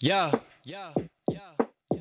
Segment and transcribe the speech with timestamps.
[0.00, 0.30] Yeah,
[0.64, 0.92] yeah,
[1.28, 1.38] yeah,
[1.92, 2.00] yeah.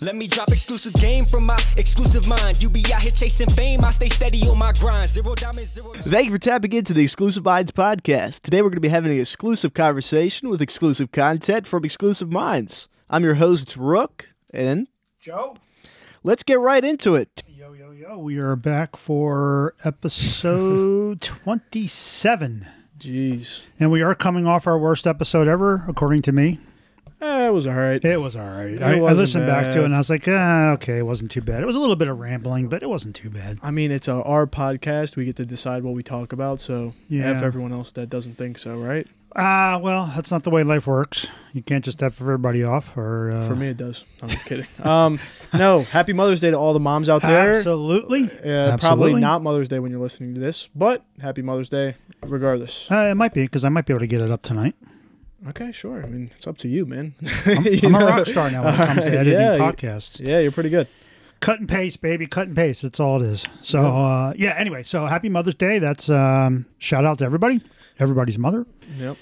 [0.00, 2.62] Let me drop exclusive game from my exclusive mind.
[2.62, 5.10] You be out here chasing fame, I stay steady on my grind.
[5.10, 5.92] Zero diamonds, zero.
[5.92, 8.40] Thank you for tapping into the Exclusive Minds podcast.
[8.40, 12.88] Today we're going to be having an exclusive conversation with exclusive content from Exclusive Minds.
[13.10, 14.88] I'm your host, Rook, and
[15.20, 15.56] Joe.
[16.22, 17.42] let's get right into it.
[17.46, 18.18] Yo, yo, yo.
[18.18, 22.66] We are back for episode 27.
[22.98, 23.64] Jeez.
[23.78, 26.60] And we are coming off our worst episode ever, according to me.
[27.44, 28.04] Eh, it was all right.
[28.04, 28.82] It was all right.
[28.82, 31.42] I, I listened back to it and I was like, ah, okay, it wasn't too
[31.42, 31.62] bad.
[31.62, 33.58] It was a little bit of rambling, but it wasn't too bad.
[33.62, 35.16] I mean, it's a, our podcast.
[35.16, 36.60] We get to decide what we talk about.
[36.60, 37.30] So, Yeah.
[37.30, 39.06] F everyone else that doesn't think so, right?
[39.36, 41.26] Ah, well, that's not the way life works.
[41.52, 42.96] You can't just have everybody off.
[42.96, 44.04] Or uh, For me, it does.
[44.22, 44.66] I'm just kidding.
[44.82, 45.18] Um,
[45.52, 47.54] no, happy Mother's Day to all the moms out there.
[47.54, 48.30] absolutely.
[48.44, 52.88] Uh, probably not Mother's Day when you're listening to this, but happy Mother's Day regardless.
[52.90, 54.76] Uh, it might be because I might be able to get it up tonight.
[55.48, 56.02] Okay, sure.
[56.02, 57.14] I mean, it's up to you, man.
[57.46, 60.24] I'm, You I'm a rock star now when it comes to editing yeah, podcasts.
[60.24, 60.88] Yeah, you're pretty good.
[61.40, 62.82] cut and paste, baby, cut and paste.
[62.82, 63.44] That's all it is.
[63.60, 64.54] So uh, yeah.
[64.56, 65.78] Anyway, so happy Mother's Day.
[65.78, 67.60] That's um, shout out to everybody,
[67.98, 68.66] everybody's mother.
[68.98, 69.16] Yep.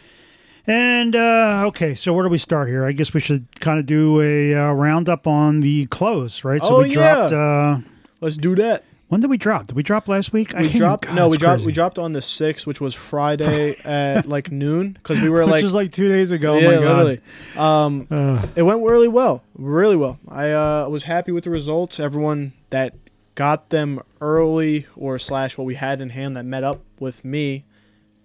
[0.65, 2.85] And uh, okay, so where do we start here?
[2.87, 6.63] I guess we should kind of do a uh, roundup on the clothes, right?
[6.63, 7.29] So Oh, we yeah.
[7.29, 7.33] dropped.
[7.33, 7.79] Uh,
[8.21, 8.85] Let's do that.
[9.13, 9.67] When did we drop?
[9.67, 10.55] Did we drop last week?
[10.59, 11.05] We dropped.
[11.07, 11.59] God, no, we dropped.
[11.59, 11.67] crazy.
[11.67, 15.51] We dropped on the sixth, which was Friday at like noon, because we were Which
[15.51, 16.57] like, is like two days ago.
[16.57, 17.21] yeah, oh my
[17.55, 17.61] god.
[17.61, 20.19] Um, Uh, It went really well, really well.
[20.27, 22.01] I uh, was happy with the results.
[22.01, 22.95] Everyone that
[23.35, 27.67] got them early or slash what we had in hand that met up with me,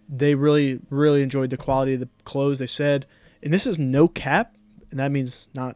[0.07, 2.59] they really, really enjoyed the quality of the clothes.
[2.59, 3.05] They said,
[3.43, 4.55] and this is no cap,
[4.89, 5.75] and that means not,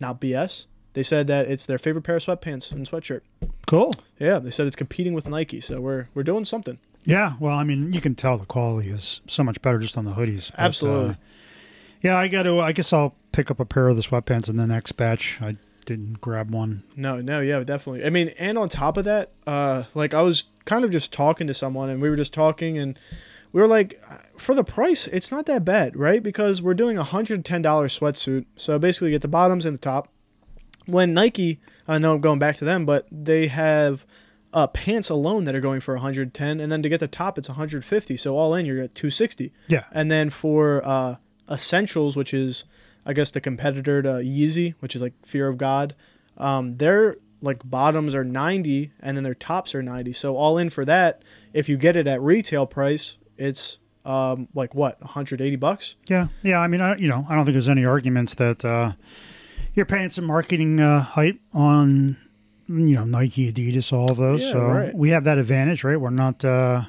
[0.00, 0.64] not BS.
[0.94, 3.20] They said that it's their favorite pair of sweatpants and sweatshirt.
[3.68, 3.92] Cool.
[4.18, 6.78] Yeah, they said it's competing with Nike, so we're we're doing something.
[7.04, 7.34] Yeah.
[7.38, 10.12] Well, I mean, you can tell the quality is so much better just on the
[10.12, 10.50] hoodies.
[10.50, 11.10] but, Absolutely.
[11.10, 11.14] uh,
[12.02, 12.60] yeah, I got to.
[12.60, 15.38] I guess I'll pick up a pair of the sweatpants in the next batch.
[15.40, 15.56] I
[15.86, 16.82] didn't grab one.
[16.96, 18.04] No, no, yeah, definitely.
[18.04, 21.46] I mean, and on top of that, uh, like I was kind of just talking
[21.46, 22.98] to someone, and we were just talking, and
[23.52, 24.02] we were like,
[24.36, 26.22] for the price, it's not that bad, right?
[26.22, 29.74] Because we're doing a hundred ten dollar sweatsuit, so basically you get the bottoms and
[29.74, 30.08] the top.
[30.86, 34.04] When Nike, I know I'm going back to them, but they have
[34.52, 37.48] uh, pants alone that are going for 110, and then to get the top, it's
[37.48, 38.16] 150.
[38.16, 39.52] So all in, you're at 260.
[39.66, 39.84] Yeah.
[39.92, 41.16] And then for uh,
[41.50, 42.64] Essentials, which is,
[43.04, 45.94] I guess, the competitor to Yeezy, which is like Fear of God,
[46.36, 50.12] um, their like bottoms are 90 and then their tops are 90.
[50.12, 51.22] So all in for that,
[51.52, 55.96] if you get it at retail price, it's um, like what 180 bucks.
[56.08, 56.58] Yeah, yeah.
[56.58, 58.92] I mean, I, you know, I don't think there's any arguments that uh,
[59.78, 62.18] you're paying some marketing uh, hype on,
[62.68, 64.42] you know, Nike, Adidas, all of those.
[64.42, 64.94] Yeah, so right.
[64.94, 65.98] we have that advantage, right?
[65.98, 66.82] We're not, uh,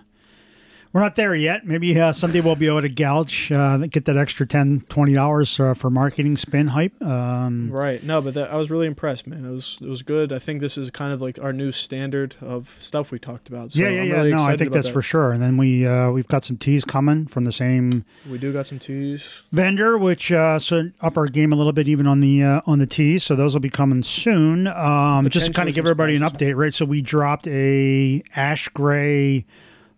[0.91, 1.65] we're not there yet.
[1.65, 5.73] Maybe uh, someday we'll be able to gouge, uh, get that extra 10 dollars uh,
[5.73, 6.99] for marketing spin hype.
[7.01, 8.03] Um, Right.
[8.03, 9.45] No, but that, I was really impressed, man.
[9.45, 10.31] It was it was good.
[10.33, 13.71] I think this is kind of like our new standard of stuff we talked about.
[13.71, 14.35] So yeah, yeah, I'm yeah.
[14.35, 14.93] no, I think that's that.
[14.93, 15.31] for sure.
[15.31, 18.65] And then we uh, we've got some teas coming from the same We do got
[18.65, 19.27] some teas.
[19.51, 22.79] vendor, which uh, so up our game a little bit even on the uh, on
[22.79, 23.23] the teas.
[23.23, 24.67] So those will be coming soon.
[24.67, 26.73] Um, just to kind of give everybody an update, right?
[26.73, 29.45] So we dropped a ash gray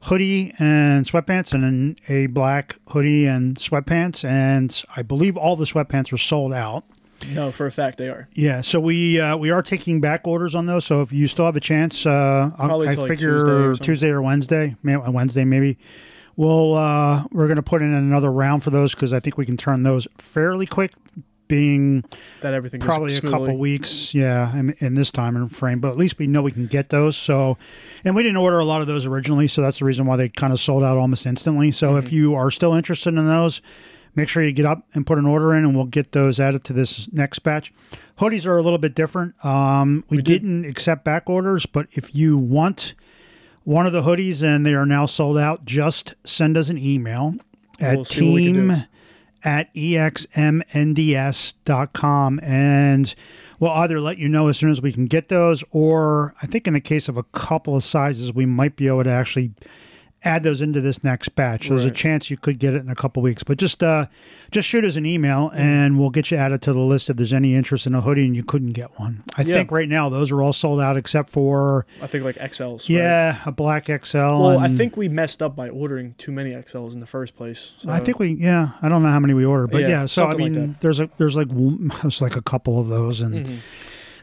[0.04, 6.12] hoodie and sweatpants, and a black hoodie and sweatpants, and I believe all the sweatpants
[6.12, 6.84] were sold out.
[7.34, 8.28] No, for a fact they are.
[8.34, 10.86] Yeah, so we uh, we are taking back orders on those.
[10.86, 13.76] So if you still have a chance, uh, Probably I like, figure Tuesday or.
[13.76, 15.78] Tuesday or Wednesday, may- Wednesday maybe.
[16.36, 19.58] We'll uh, we're gonna put in another round for those because I think we can
[19.58, 20.94] turn those fairly quick,
[21.52, 22.04] being
[22.40, 25.80] That everything probably a couple weeks, yeah, in, in this time and frame.
[25.82, 27.18] But at least we know we can get those.
[27.18, 27.58] So,
[28.06, 30.30] and we didn't order a lot of those originally, so that's the reason why they
[30.30, 31.72] kind of sold out almost instantly.
[31.72, 31.98] So Mm-hmm.
[32.08, 33.62] if you are still interested in those,
[34.16, 36.64] make sure you get up and put an order in, and we'll get those added
[36.66, 37.74] to this next batch.
[38.20, 39.34] Hoodies are a little bit different.
[39.46, 42.94] Um, we, We did- didn't accept back orders, but if you want
[43.64, 47.36] one of the hoodies and they are now sold out, just send us an email
[47.80, 48.60] at We'll see what we can do.
[48.76, 48.88] team
[49.44, 50.40] at exmnds.com
[52.44, 53.16] and
[53.60, 56.68] we'll either let you know as soon as we can get those or I think
[56.68, 59.52] in the case of a couple of sizes we might be able to actually
[60.24, 61.68] add those into this next batch.
[61.68, 63.42] So There's a chance you could get it in a couple weeks.
[63.44, 64.06] But just uh
[64.52, 65.58] just shoot us an email Mm-hmm.
[65.60, 68.26] and we'll get you added to the list if there's any interest in a hoodie
[68.26, 69.24] and you couldn't get one.
[69.36, 69.56] I Yeah.
[69.56, 72.82] think right now those are all sold out except for I think like XLs.
[72.82, 72.90] right?
[72.90, 74.18] yeah, a black XL.
[74.18, 77.74] Well, I think we messed up by ordering too many XLs in the first place.
[77.80, 80.06] So I think we, yeah, I don't know how many we ordered, but Yeah, yeah.
[80.06, 81.48] so I something like mean, there's a there's like
[82.02, 83.58] there's like a couple of those, and Mhm.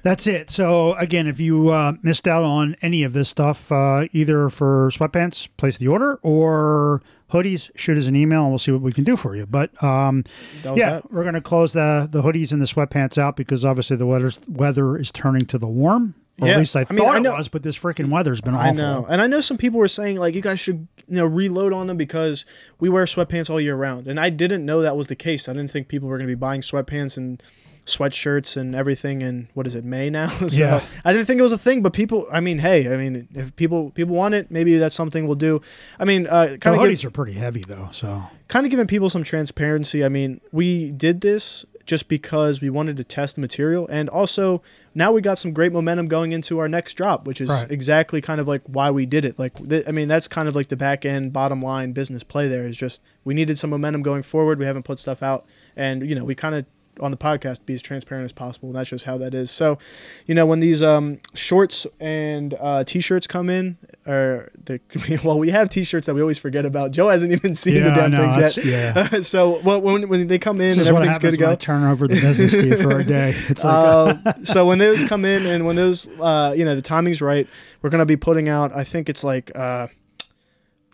[0.03, 0.50] That's it.
[0.50, 4.91] So again, if you uh, missed out on any of this stuff, uh, either for
[4.93, 7.03] sweatpants, place the order, or
[7.33, 9.45] hoodies, shoot us an email and we'll see what we can do for you.
[9.47, 10.25] But um,
[10.65, 11.12] yeah, that.
[11.12, 14.41] we're going to close the the hoodies and the sweatpants out because obviously the weather's,
[14.49, 16.15] weather is turning to the warm.
[16.41, 16.55] Or Yeah.
[16.55, 18.55] at least I, I mean, thought I it know- was, but this freaking weather's been
[18.55, 18.69] awful.
[18.71, 21.27] I know, and I know some people were saying like you guys should you know
[21.27, 22.47] reload on them because
[22.79, 25.49] we wear sweatpants all year round, and I didn't know that was the case.
[25.49, 27.43] I didn't think people were going to be buying sweatpants and
[27.88, 29.23] sweatshirts and everything.
[29.23, 30.29] in what is it May now?
[30.46, 30.85] so Yeah.
[31.05, 32.26] I didn't think it was a thing, but people.
[32.32, 35.61] I mean, hey, I mean, if people people want it, maybe that's something we'll do.
[35.99, 38.87] I mean, uh, The kind of hoodies are pretty heavy though, so kind of giving
[38.87, 40.05] people some transparency.
[40.05, 44.61] I mean, we did this just because we wanted to test the material, and also
[44.94, 47.70] now we got some great momentum going into our next drop, which is Right.
[47.70, 49.38] exactly kind of like why we did it.
[49.38, 52.46] Like, th- I mean, that's kind of like the back end, bottom line business play.
[52.46, 54.58] There is just we needed some momentum going forward.
[54.58, 55.46] We haven't put stuff out,
[55.76, 56.67] and you know, we kind of
[57.00, 58.69] on the podcast be as transparent as possible.
[58.69, 59.50] And that's just how that is.
[59.50, 59.79] So,
[60.27, 64.81] you know, when these um, shorts and uh, t-shirts come in, or the
[65.25, 66.91] well, we have t-shirts that we always forget about.
[66.93, 68.65] Joe hasn't even seen the damn no, things yet.
[68.65, 69.21] yeah.
[69.23, 71.56] so well, when when they come in This and everything's good to when I go.
[71.56, 73.35] turn over the business to you for a day.
[73.49, 76.83] It's like Uh, so when those come in and when those uh, you know the
[76.83, 77.47] timing's right,
[77.83, 78.73] we're gonna be putting out.
[78.75, 79.89] I think it's like uh,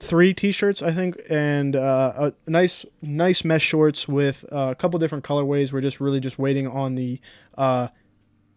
[0.01, 0.83] three t-shirts.
[0.83, 5.73] I think and uh, a nice nice mesh shorts with uh, a couple different colorways.
[5.73, 7.21] We're just really just waiting on the
[7.57, 7.89] uh,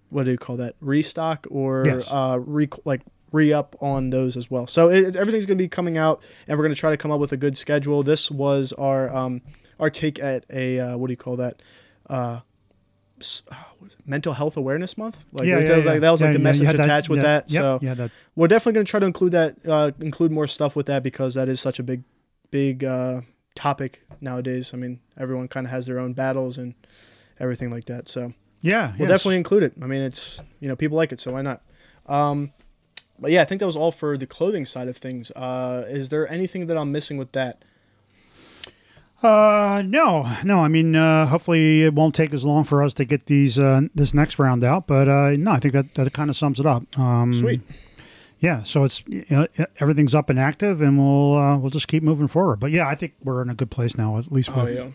[0.10, 2.08] what do you call that restock or Yes.
[2.12, 3.02] uh, re like
[3.32, 4.68] re up on those as well.
[4.68, 7.32] So it, everything's gonna be coming out, and we're gonna try to come up with
[7.34, 8.04] a good schedule.
[8.04, 9.42] This was our um,
[9.80, 11.62] our take at a uh, what do you call that?
[14.06, 15.26] Mental Health Awareness Month.
[15.32, 15.92] Like, yeah, yeah, that was yeah.
[15.92, 17.52] like that was like Yeah, the yeah, message attached with yeah, that.
[17.52, 20.48] Yep, So yeah, that we're definitely going to try to include that, uh, include more
[20.48, 22.04] stuff with that because that is such a big,
[22.52, 23.22] big uh,
[23.56, 24.74] topic nowadays.
[24.74, 26.76] I mean, everyone kind of has their own battles and
[27.40, 28.08] everything like that.
[28.08, 29.20] So yeah, we'll yes.
[29.20, 29.74] definitely include it.
[29.82, 31.62] I mean, it's you know people like it, so why not?
[32.06, 32.54] Um,
[33.20, 35.32] but yeah, I think that was all for the clothing side of things.
[35.32, 37.64] Uh, is there anything that I'm missing with that?
[39.24, 40.60] Uh, no, no.
[40.60, 43.82] I mean, uh, hopefully it won't take as long for us to get these uh,
[43.96, 44.86] this next round out.
[44.86, 46.84] But uh, no, I think that that kind of sums it up.
[47.00, 47.62] Um, Sweet.
[48.40, 48.62] Yeah.
[48.64, 49.48] So it's you know,
[49.80, 52.60] everything's up and active, and we'll uh, we'll just keep moving forward.
[52.60, 54.90] But yeah, I think we're in a good place now, at least Oh with yeah.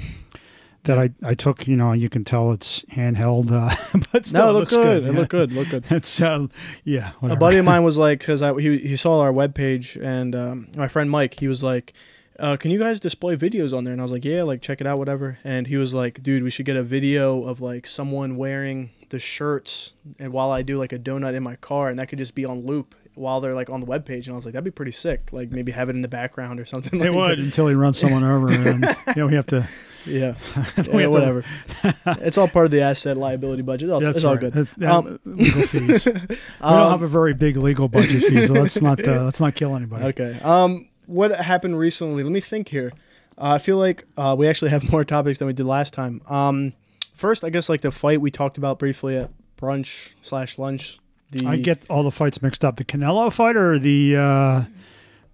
[0.83, 3.75] that I, I took, you know, you can tell it's handheld, uh,
[4.11, 5.03] but still no, it looks good.
[5.03, 5.05] good.
[5.05, 5.51] It looked good.
[5.51, 5.85] Looked good.
[5.91, 6.47] It's uh,
[6.83, 7.11] yeah.
[7.21, 10.87] a buddy of mine was like, because he he saw our webpage, and um, my
[10.87, 11.93] friend Mike, he was like,
[12.39, 14.81] uh, "Can you guys display videos on there?" And I was like, "Yeah, like check
[14.81, 17.85] it out, whatever." And he was like, "Dude, we should get a video of like
[17.85, 21.99] someone wearing the shirts, and while I do like a donut in my car, and
[21.99, 24.45] that could just be on loop." While they're like on the webpage, and I was
[24.45, 25.33] like, that'd be pretty sick.
[25.33, 26.97] Like maybe have it in the background or something.
[27.01, 27.43] It like would that.
[27.43, 29.67] until he runs someone over, and you know we have to.
[30.05, 30.35] Yeah,
[30.77, 31.43] yeah whatever.
[32.05, 33.89] it's all part of the asset liability budget.
[33.89, 34.51] It's, That's it's all right.
[34.51, 34.83] good.
[34.83, 36.05] Um, legal fees.
[36.05, 39.39] we don't Um, have a very big legal budget fee, so let's not uh, let's
[39.39, 40.05] not kill anybody.
[40.05, 40.39] Okay.
[40.43, 42.23] Um, what happened recently?
[42.23, 42.91] Let me think here.
[43.37, 46.21] Uh, I feel like uh, we actually have more topics than we did last time.
[46.27, 46.73] Um,
[47.13, 50.99] first, I guess like the fight we talked about briefly at brunch slash lunch.
[51.31, 52.75] The I get all the fights mixed up.
[52.75, 54.63] The Canelo fight or the uh,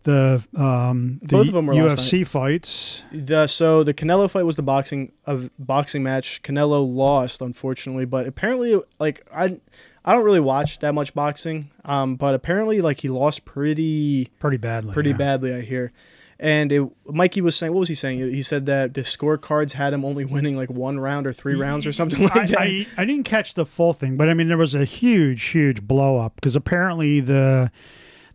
[0.08, 3.04] the um, the Both of them were UFC fights.
[3.12, 6.42] the so the Canelo fight was the boxing of boxing match.
[6.42, 9.60] Canelo lost, unfortunately, but apparently, like I,
[10.06, 11.70] I don't really watch that much boxing.
[11.84, 14.94] Um, but apparently, like he lost pretty Pretty badly.
[14.94, 15.18] pretty yeah.
[15.18, 15.92] badly, I hear.
[16.40, 18.20] And it, Mikey was saying, what was he saying?
[18.32, 21.88] He said that the scorecards had him only winning like one round or three rounds
[21.88, 22.60] or something like I, that.
[22.60, 25.82] I, I didn't catch the full thing, but I mean there was a huge, huge
[25.82, 27.72] blow up because apparently the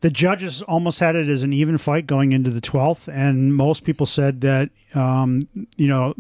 [0.03, 3.83] the judges almost had it as an even fight going into the twelfth, and most
[3.85, 6.13] people said that um, you know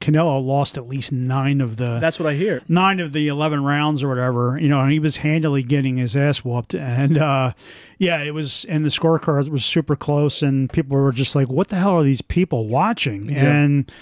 [0.00, 2.62] Canelo lost at least nine of the That's what I hear.
[2.68, 6.16] nine of the 11 rounds or whatever, you know, and he was handily getting his
[6.16, 6.74] ass whooped.
[6.74, 7.52] And, uh,
[7.98, 11.68] yeah, it was, and the scorecards was super close, and people were just like, what
[11.68, 13.30] the hell are these people watching?
[13.30, 13.44] Yeah.
[13.52, 13.92] And,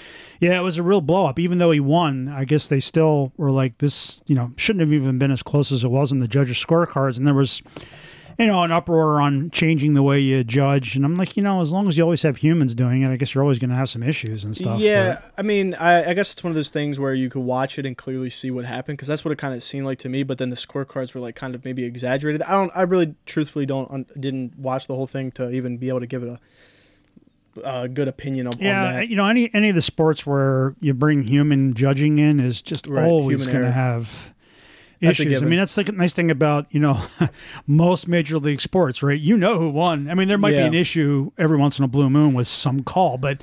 [0.41, 1.39] yeah, it was a real blow up.
[1.39, 4.93] Even though he won, I guess they still were like, this, you know, shouldn't have
[4.93, 7.17] even been as close as it was in the judges' scorecards.
[7.19, 7.63] And there was,
[8.39, 10.97] you know, an uproar on changing the way you judge.
[10.97, 13.17] And I'm like, you know, as long as you always have humans doing it, I
[13.17, 14.81] guess you're always going to have some issues and stuff.
[14.81, 17.43] Yeah, but- I mean, I, I guess it's one of those things where you could
[17.43, 19.99] watch it and clearly see what happened because that's what it kind of seemed like
[20.01, 20.23] to me.
[20.23, 22.43] But then the scorecards were like kind of maybe exaggerated.
[22.43, 22.73] I don't.
[22.75, 26.07] I really, truthfully, don't un, didn't watch the whole thing to even be able to
[26.07, 26.39] give it
[27.63, 29.09] a, a good opinion on, on yeah, that.
[29.09, 32.87] you know, any any of the sports where you bring human judging in is just
[32.89, 34.34] Right, always going to have
[35.05, 35.43] issues.
[35.43, 37.01] I mean, that's the nice thing about you know
[37.67, 39.21] most major league sports, right?
[39.21, 40.09] You know who won.
[40.11, 40.63] I mean, there might Yeah.
[40.63, 43.43] be an issue every once in a blue moon with some call, but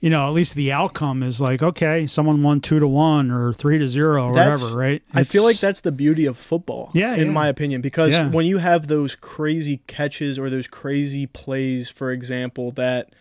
[0.00, 3.52] you know, at least the outcome is like, okay, someone won two to one or
[3.52, 5.02] three to zero or That's- whatever, right?
[5.12, 6.92] I feel like that's the beauty of football.
[6.94, 7.32] Yeah, in yeah.
[7.32, 8.28] my opinion, because Yeah.
[8.28, 13.12] when you have those crazy catches or those crazy plays, for example, that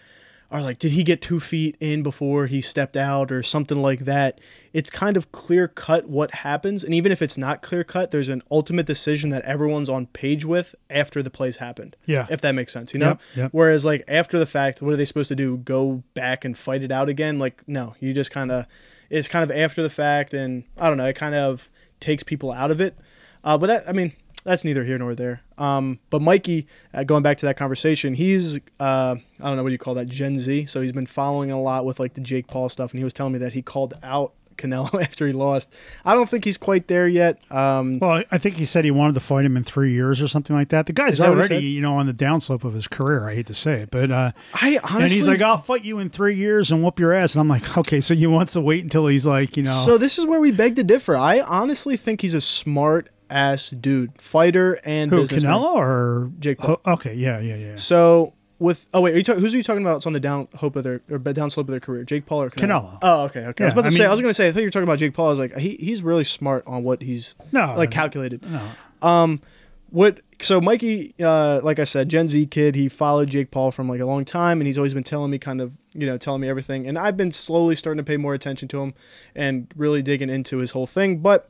[0.50, 4.02] are like, did he get two feet in before he stepped out or something like
[4.06, 4.40] that?
[4.72, 8.30] It's kind of clear cut what happens, and even if it's not clear cut, there's
[8.30, 11.96] an ultimate decision that everyone's on page with after the plays happened.
[12.06, 12.28] Yeah.
[12.30, 13.10] if that makes sense, you know.
[13.10, 13.50] Yep, yep.
[13.52, 15.58] Whereas like after the fact, what are they supposed to do?
[15.58, 17.40] Go back and fight it out again?
[17.40, 18.66] Like no, you just kind of
[19.10, 22.52] it's kind of after the fact, and I don't know, it kind of takes people
[22.52, 22.98] out of it.
[23.44, 24.14] Uh, but that I mean
[24.48, 25.42] that's neither here nor there.
[25.58, 29.70] Um, but Mikey, uh, going back to that conversation, he's uh, I don't know what
[29.70, 30.68] do you call that Gen Z.
[30.68, 33.12] So he's been following a lot with like the Jake Paul stuff, and he was
[33.14, 35.74] telling me that he called out Canelo after he lost.
[36.06, 37.40] I don't think he's quite there yet.
[37.52, 40.30] Um, Well, I think he said he wanted to fight him in three years or
[40.30, 40.86] something like that.
[40.86, 43.28] The guy's that already, you know, on the downslope of his career.
[43.30, 46.00] I hate to say it, but uh, I honestly and he's like, "I'll fight you
[46.00, 48.62] in three years and whoop your ass." And I'm like, "Okay, so you want to
[48.62, 51.18] wait until he's like, you know, So this is where we beg to differ.
[51.18, 55.54] I honestly think he's a smart ass dude, fighter and who businessman.
[55.54, 56.80] Canelo or Jake Paul.
[56.86, 57.76] Oh, okay, yeah, yeah, yeah.
[57.76, 59.98] So with oh wait, are you talk, who's are you talking about?
[59.98, 62.04] It's on the down hope of their or down slope of their career.
[62.04, 62.94] Jake Paul or Canelo?
[62.94, 62.98] Canelo.
[63.02, 63.64] Oh, okay, okay.
[63.64, 64.00] I was about to I say.
[64.00, 64.48] mean- I was gonna say.
[64.48, 65.28] I thought you were talking about Jake Paul.
[65.28, 68.44] I was like, he he's really smart on what he's No, like no, calculated.
[68.50, 68.62] no.
[69.08, 69.42] Um,
[69.90, 70.20] what?
[70.42, 72.76] So Mikey, uh, like I said, Gen Z kid.
[72.76, 75.40] He followed Jake Paul from like a long time, and he's always been telling me
[75.40, 76.88] kind of, you know, telling me everything.
[76.88, 78.94] And I've been slowly starting to pay more attention to him,
[79.36, 81.20] and really digging into his whole thing.
[81.20, 81.50] But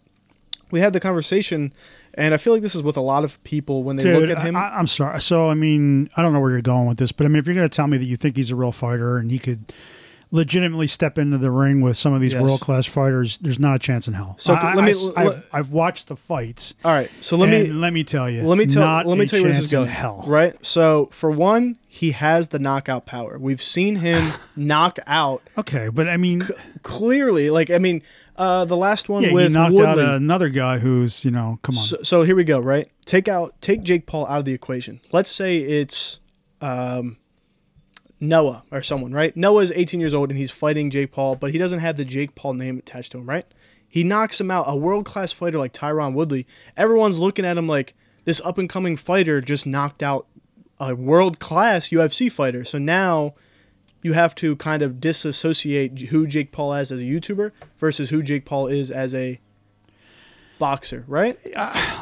[0.72, 1.74] we had the conversation,
[2.14, 4.38] and I feel like this is with a lot of people when they Dude, look
[4.38, 4.56] at him.
[4.56, 5.22] I, I'm sorry.
[5.22, 7.46] So, I mean, I don't know where you're going with this, but I mean, if
[7.46, 9.72] you're going to tell me that you think he's a real fighter and he could
[10.30, 12.42] legitimately step into the ring with some of these Yes.
[12.42, 14.36] world class fighters, there's not a chance in hell.
[14.38, 16.76] So, I, let me- I, have I've watched the fights.
[16.84, 18.44] All right, so let me let me tell you.
[18.44, 19.86] let me tell let me tell you where this is going.
[19.88, 20.54] in Hell, Right.
[20.66, 23.38] So for one, he has the knockout power.
[23.40, 26.42] We've seen him knock out Okay, but I mean,
[26.84, 27.50] clearly.
[27.50, 28.02] Like I mean,
[28.38, 30.04] uh, the last one yeah, he with knocked Woodley.
[30.04, 31.84] out another guy who's you know, come on.
[31.84, 32.90] So, so here we go, right?
[33.06, 35.02] Take out take Jake Paul out of the equation.
[35.12, 36.20] Let's say it's
[36.62, 37.18] um,
[38.20, 39.36] Noah or someone, right?
[39.36, 42.06] Noah is 18 years old and he's fighting Jake Paul, but he doesn't have the
[42.06, 43.46] Jake Paul name attached to him, right?
[43.88, 44.66] He knocks him out.
[44.68, 47.94] A world class fighter like Tyron Woodley, everyone's looking at him like
[48.26, 50.28] this up and coming fighter just knocked out
[50.80, 52.66] a world class UFC fighter.
[52.66, 53.34] So now
[54.02, 58.22] you have to kind of disassociate who Jake Paul is as a YouTuber versus who
[58.24, 59.40] Jake Paul is as a
[60.60, 61.38] boxer, right?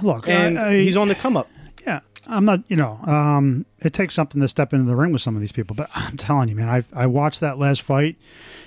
[0.04, 1.50] Look, and I, I, he's on the come up.
[1.86, 2.62] Yeah, I'm not.
[2.68, 5.52] You know, um, it takes something to step into the ring with some of these
[5.52, 5.76] people.
[5.76, 8.18] But I'm telling you, man, I I watched that last fight,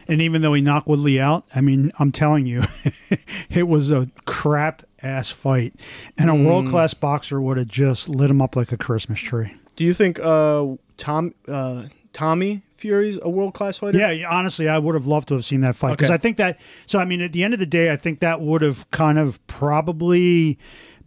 [0.07, 2.63] and even though he knocked Woodley out, I mean, I'm telling you,
[3.51, 5.75] it was a crap ass fight,
[6.17, 6.45] and a Mm.
[6.47, 9.55] world class boxer would have just lit him up like a Christmas tree.
[9.77, 10.67] Do you think uh,
[10.97, 13.99] Tom uh, Tommy Fury's a world class fighter?
[13.99, 16.15] Yeah, honestly, I would have loved to have seen that fight because Okay.
[16.15, 16.59] I think that.
[16.87, 19.19] So I mean, at the end of the day, I think that would have kind
[19.19, 20.59] of probably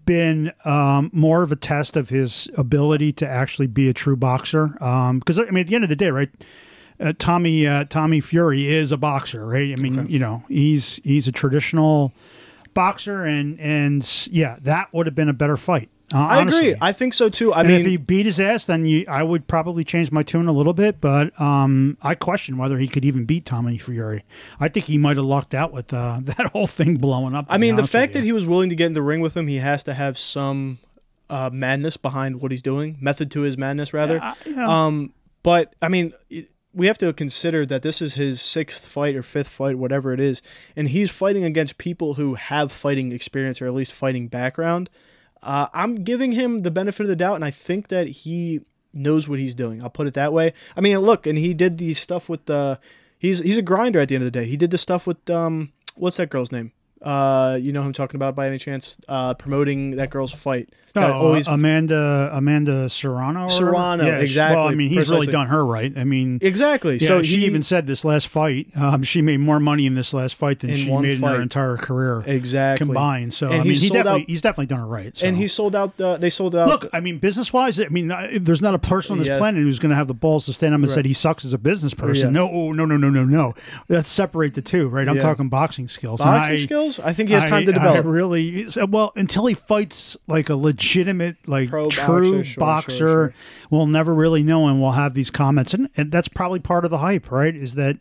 [0.06, 4.68] been um, more of a test of his ability to actually be a true boxer.
[5.20, 6.30] Because I mean, at the end of the day, right?
[7.00, 9.74] Uh, Tommy uh, Tommy Fury is a boxer, right?
[9.78, 12.14] I mean, you know, he's he's a traditional
[12.74, 15.90] boxer, and and yeah, that would have been a better fight.
[16.14, 16.76] Uh, I agree.
[16.82, 17.54] I think so too.
[17.54, 20.24] I And mean, if he beat his ass, then you, I would probably change my
[20.24, 21.00] tune a little bit.
[21.02, 24.24] But um, I question whether he could even beat Tommy Fury.
[24.60, 27.46] I think he might have lucked out with uh, that whole thing blowing up.
[27.50, 29.48] I mean, the fact that he was willing to get in the ring with him,
[29.48, 30.80] he has to have some
[31.30, 34.16] uh, madness behind what he's doing, method to his madness, rather.
[34.18, 34.70] Yeah, you know.
[34.70, 35.14] Um,
[35.44, 39.22] but I mean, it- we have to consider that this is his sixth fight or
[39.22, 40.42] fifth fight, whatever it is,
[40.74, 44.90] and he's fighting against people who have fighting experience or at least fighting background.
[45.44, 48.62] Uh, I'm giving him the benefit of the doubt, and I think that he
[48.94, 49.82] knows what he's doing.
[49.82, 50.54] I'll put it that way.
[50.76, 52.80] I mean, look, and he did the stuff with the.
[53.18, 54.46] He's he's a grinder at the end of the day.
[54.46, 56.72] He did the stuff with um, what's that girl's name?
[57.02, 58.98] Uh, you know who I'm talking about by any chance?
[59.08, 60.70] Uh, promoting that girl's fight.
[60.94, 63.46] That always Amanda Amanda Serrano.
[63.46, 63.50] or?
[63.50, 65.98] Serrano, Yeah, exactly, Well, I mean, he's really done her right.
[65.98, 66.98] I mean, exactly.
[66.98, 69.94] yeah, so she he, even said this last fight, um, she made more money in
[69.96, 73.34] this last fight than In she made in her entire career exactly combined.
[73.34, 75.16] So And I mean, he definitely out- he's definitely done it right.
[75.16, 75.28] So.
[75.28, 75.96] and he sold out.
[75.96, 76.68] The, they sold out.
[76.68, 79.38] Look, I mean, business wise, I mean, uh, there's not a person on this Yeah.
[79.38, 80.94] planet who's going to have the balls to stand up and Right.
[80.96, 82.34] say he sucks as a business person.
[82.34, 82.42] Yeah.
[82.42, 83.54] No, no, no, no, no, no.
[83.88, 85.08] Let's separate the two, right?
[85.08, 86.20] I'm talking boxing skills.
[86.20, 86.91] And boxing I- skills.
[87.00, 88.06] I think he has time I- to develop.
[88.06, 92.92] I really well until he fights like a legitimate, like Pro true boxer, sure, boxer.
[92.92, 93.34] sure, sure.
[93.70, 96.92] We'll never really know, and we'll have these comments, and, and that's probably part of
[96.92, 97.56] the hype, right?
[97.56, 97.98] Is that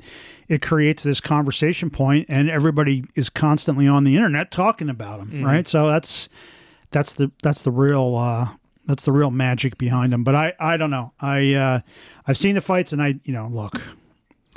[0.49, 5.29] it creates this conversation point, and everybody is constantly on the internet talking about him,
[5.29, 5.45] Mm-hmm.
[5.45, 5.69] right?
[5.69, 6.29] So that's
[6.91, 8.17] that's the that's the real.
[8.17, 8.49] uh
[8.87, 11.13] that's the real magic behind him, but I, I don't know.
[11.21, 11.81] I uh,
[12.27, 13.81] I've seen the fights, and I you know look,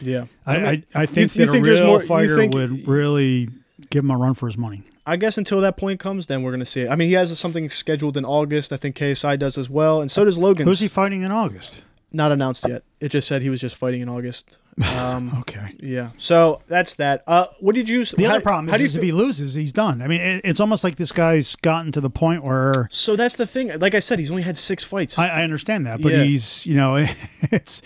[0.02, 2.54] yeah, I, I, I think you that think a there's real more- you fighter think-
[2.56, 3.50] would really
[3.90, 4.84] give him a run for his money.
[5.06, 6.90] I guess until that point comes, then we're gonna see it.
[6.90, 8.72] I mean, he has something scheduled in August.
[8.72, 10.66] I think KSI does as well, and so does Logan.
[10.66, 11.82] Who's he fighting in August?
[12.16, 12.84] Not announced yet.
[13.00, 14.58] It just said he was just fighting in August.
[14.98, 15.76] Um, Okay.
[15.84, 16.10] yeah.
[16.18, 17.24] So that's that.
[17.28, 18.04] Uh, what did you?
[18.06, 20.02] The how- other problem how is, do you is if he loses, he's done.
[20.02, 23.36] I mean, it, it's almost like this guy's gotten to the point where So that's
[23.36, 23.78] the thing.
[23.80, 25.20] Like I said, he's only had six fights.
[25.20, 26.24] I, I understand that, but Yeah.
[26.24, 26.96] he's you know,
[27.52, 27.84] it's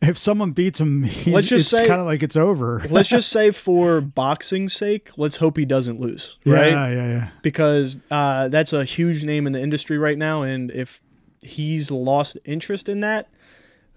[0.00, 2.82] if someone beats him, he's, Let's just it's say- kind of like it's over.
[2.88, 6.72] let's just say, for boxing's sake, let's hope he doesn't lose, Right?
[6.72, 7.30] yeah, yeah, yeah.
[7.42, 11.02] Because uh, that's a huge name in the industry right now, and if
[11.44, 13.28] he's lost interest in that,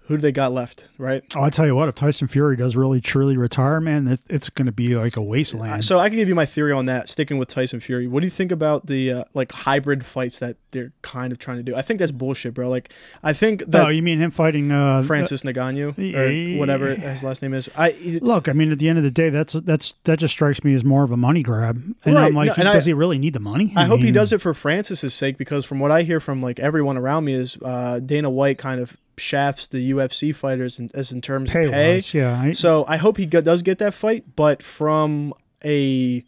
[0.06, 1.24] who do they got left, right?
[1.34, 4.50] Oh, I tell you what, if Tyson Fury does really truly retire, man, it, it's
[4.50, 5.82] going to be like a wasteland.
[5.82, 7.08] So I can give you my theory on that.
[7.08, 10.56] Sticking with Tyson Fury, what do you think about the uh, like hybrid fights that
[10.72, 11.74] they're kind of trying to do?
[11.74, 12.68] I think that's bullshit, bro.
[12.68, 12.92] Like
[13.22, 16.56] I think that no, you mean him fighting uh, Francis Ngannou yeah.
[16.56, 17.70] or whatever his last name is.
[17.74, 20.62] I Look, I mean, at the end of the day, that's that's that just strikes
[20.62, 22.84] me as more of a money grab, and Right, I'm like, no, and I- does
[22.84, 23.72] he really need the money?
[23.74, 26.60] I hope he does it for Francis's sake because from what I hear from like
[26.60, 31.12] everyone around me is uh, Dana White kind of shafts the UFC fighters in, as
[31.12, 31.94] in terms pay of pay.
[31.96, 32.40] wise, yeah.
[32.40, 35.32] I, So I hope he go- does get that fight, but from
[35.64, 36.24] a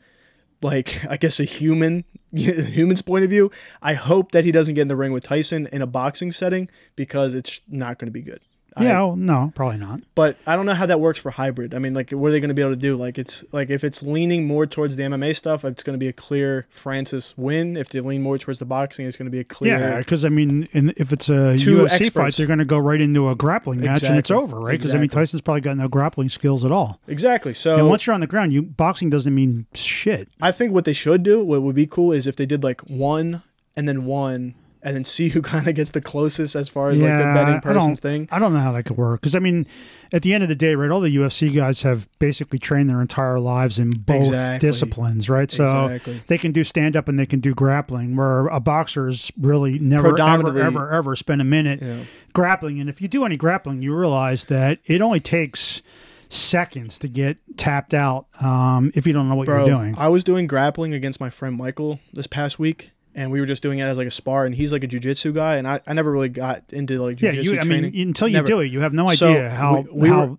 [0.63, 3.51] like I guess a human human's point of view,
[3.83, 6.69] I hope that he doesn't get in the ring with Tyson in a boxing setting
[6.97, 8.41] because it's not going to be good.
[8.77, 10.01] I- yeah, well, no, probably not.
[10.15, 11.75] but I don't know how that works for hybrid.
[11.75, 12.95] I mean, like, what are they going to be able to do?
[12.97, 16.09] Like, it's like if it's leaning more towards the MMA stuff, it's going to be
[16.09, 17.77] a clear Francis win.
[17.77, 19.79] If they lean more towards the boxing, it's going to be a clear.
[19.79, 22.37] Yeah, because I mean, in, if it's a Two UFC fight, experts.
[22.37, 24.79] they're going to go right into a grappling match, and it's over, right?
[24.79, 27.01] Because I mean, Tyson's probably got no grappling skills at all.
[27.09, 27.51] Exactly.
[27.51, 30.29] and So once you're on the ground, you boxing doesn't mean shit.
[30.43, 32.81] I think what they should do, what would be cool, is if they did like
[32.83, 33.43] one
[33.75, 34.55] and then one,
[34.87, 37.55] and then see who kind of gets the closest as far as like the betting
[37.57, 38.29] I person's don't- thing.
[38.31, 39.67] I don't know how that could work because I mean,
[40.13, 40.91] at the end of the day, right?
[40.91, 44.69] All the UFC guys have basically trained their entire lives in both Exactly.
[44.69, 45.51] disciplines, right?
[45.51, 46.23] So Exactly.
[46.29, 50.19] they can do stand up and they can do grappling, where a boxer's really never,
[50.21, 52.05] ever, ever, ever spend a minute Yeah.
[52.33, 52.81] grappling.
[52.81, 55.83] And if you do any grappling, you realize that it only takes
[56.29, 59.95] seconds to get tapped out um, if you don't know what Bro, you're doing.
[59.99, 63.63] I was doing grappling against my friend Michael this past week, and we were just
[63.63, 65.93] doing it as like a spar, and he's like a jujitsu guy, and I, I
[65.95, 67.59] never really got into like yeah, jujitsu you.
[67.59, 67.91] I training.
[67.93, 68.47] mean, until you Never.
[68.47, 70.27] do it, you have no So, idea how we- we how.
[70.27, 70.37] were-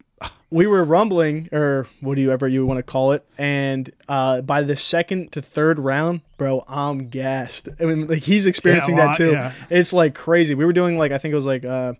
[0.49, 4.39] we were rumbling or what do you ever you want to call it and uh
[4.39, 9.07] by the second to third round bro i'm gassed i mean like he's experiencing well,
[9.09, 9.51] that too yeah.
[9.69, 11.91] it's like crazy we were doing like i think it was like uh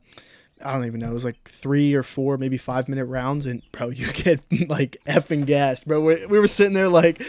[0.63, 1.09] I don't even know.
[1.09, 4.97] It was like three or four, maybe five minute rounds, and bro, you get like
[5.07, 6.01] effing gassed, bro.
[6.01, 7.21] We, we were sitting there like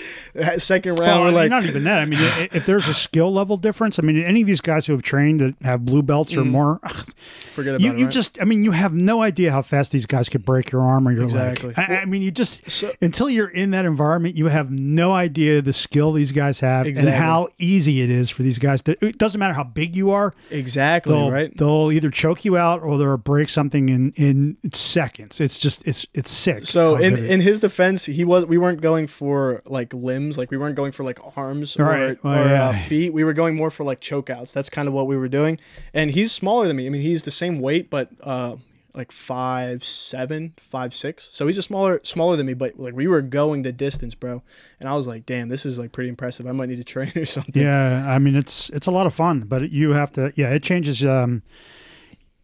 [0.58, 2.00] second round, Well, we're like, not even that.
[2.00, 2.18] I mean,
[2.52, 5.40] if there's a skill level difference, I mean, any of these guys who have trained
[5.40, 6.38] that have blue belts Mm.
[6.38, 6.80] or more,
[7.52, 7.98] forget about you, it.
[7.98, 8.12] you right?
[8.12, 11.06] just, I mean, you have no idea how fast these guys could break your arm
[11.08, 11.68] or your Exactly.
[11.76, 11.78] leg.
[11.78, 15.60] I, I mean, you just, So- until you're in that environment, you have no idea
[15.62, 17.12] the skill these guys have Exactly.
[17.12, 20.10] and how easy it is for these guys to, it doesn't matter how big you
[20.10, 21.56] are, exactly they'll, right.
[21.56, 25.40] they'll either choke you out or they'll break something in, in seconds.
[25.40, 26.64] It's just, it's, it's sick.
[26.66, 30.50] So in it- in his defense, he was we weren't going for like limbs, like
[30.50, 31.84] we weren't going for like arms or,
[32.22, 32.68] Well, or yeah.
[32.70, 33.12] uh, feet.
[33.12, 34.52] We were going more for like chokeouts.
[34.52, 35.58] That's kind of what we were doing.
[35.92, 36.86] And he's smaller than me.
[36.86, 38.56] I mean, he's the same weight, but uh,
[38.94, 41.28] like five seven, five six.
[41.32, 42.54] So he's a smaller smaller than me.
[42.54, 44.42] But like we were going the distance, bro.
[44.80, 46.46] And I was like, damn, this is like pretty impressive.
[46.46, 47.62] I might need to train or something.
[47.62, 50.32] Yeah, I mean it's it's a lot of fun, but you have to.
[50.36, 51.04] Yeah, it changes.
[51.04, 51.42] Um,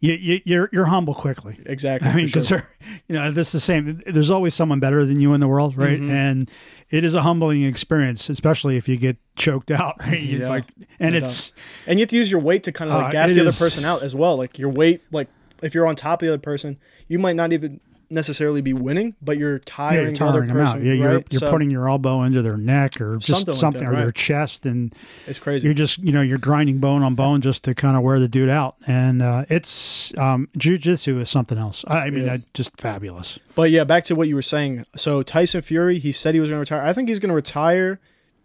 [0.05, 1.59] you, you you're you're humble quickly.
[1.65, 2.09] Exactly.
[2.11, 2.67] I mean, because sure.
[3.07, 4.01] you know this is the same.
[4.05, 5.99] There's always someone better than you in the world, right?
[5.99, 6.11] Mm-hmm.
[6.11, 6.51] And
[6.89, 10.21] it is a humbling experience, especially if you get choked out, right?
[10.21, 10.65] Yeah, like,
[10.99, 11.53] and no it's
[11.87, 13.51] And you have to use your weight to kind of like Uh, gas the other
[13.51, 14.37] person out as well.
[14.37, 15.27] Like your weight, like
[15.61, 19.15] if you're on top of the other person, you might not even necessarily be winning,
[19.21, 20.73] but you're Yeah, tiring, you're the other tiring them out.
[20.73, 20.85] person.
[20.85, 23.89] Yeah, you're you're So putting your elbow into their neck or just Something something, like
[23.91, 24.15] that, or their right.
[24.15, 24.93] chest, and
[25.27, 25.67] it's crazy.
[25.67, 28.27] you're just you know you're grinding bone on bone just to kind of wear the
[28.27, 28.75] dude out.
[28.87, 31.83] And uh, it's um, jujitsu is something else.
[31.87, 32.33] I, I mean, Yeah.
[32.33, 33.39] uh, just fabulous.
[33.55, 34.85] But yeah, back to what you were saying.
[34.95, 36.87] So Tyson Fury, he said he was going to retire.
[36.87, 37.99] I think he's going to retire,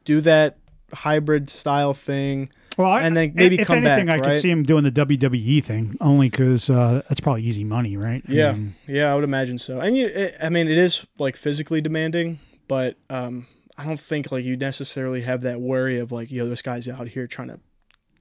[0.05, 0.57] do that
[0.93, 2.49] hybrid style thing.
[2.79, 4.93] Well, I, And then maybe if come anything, back, I could see him doing the
[4.93, 8.23] WWE thing only because uh, that's probably easy money, right?
[8.29, 9.81] I Yeah, mean, yeah, I would imagine so.
[9.81, 14.31] And you, it, I mean, it is like physically demanding, but um, I don't think
[14.33, 17.61] like you necessarily have that worry of like, yo, this guy's out here trying to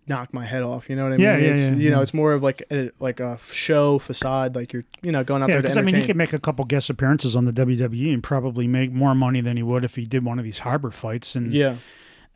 [0.07, 0.89] knock my head off.
[0.89, 1.25] You know what I mean?
[1.25, 2.01] Yeah, yeah, it's, yeah, You know, yeah.
[2.01, 4.55] it's more of like a, like a show facade.
[4.55, 6.39] Like you're, you know, going out yeah, there because I mean, he could make a
[6.39, 9.95] couple guest appearances on the WWE and probably make more money than he would if
[9.95, 11.35] he did one of these harbor fights.
[11.35, 11.75] And yeah,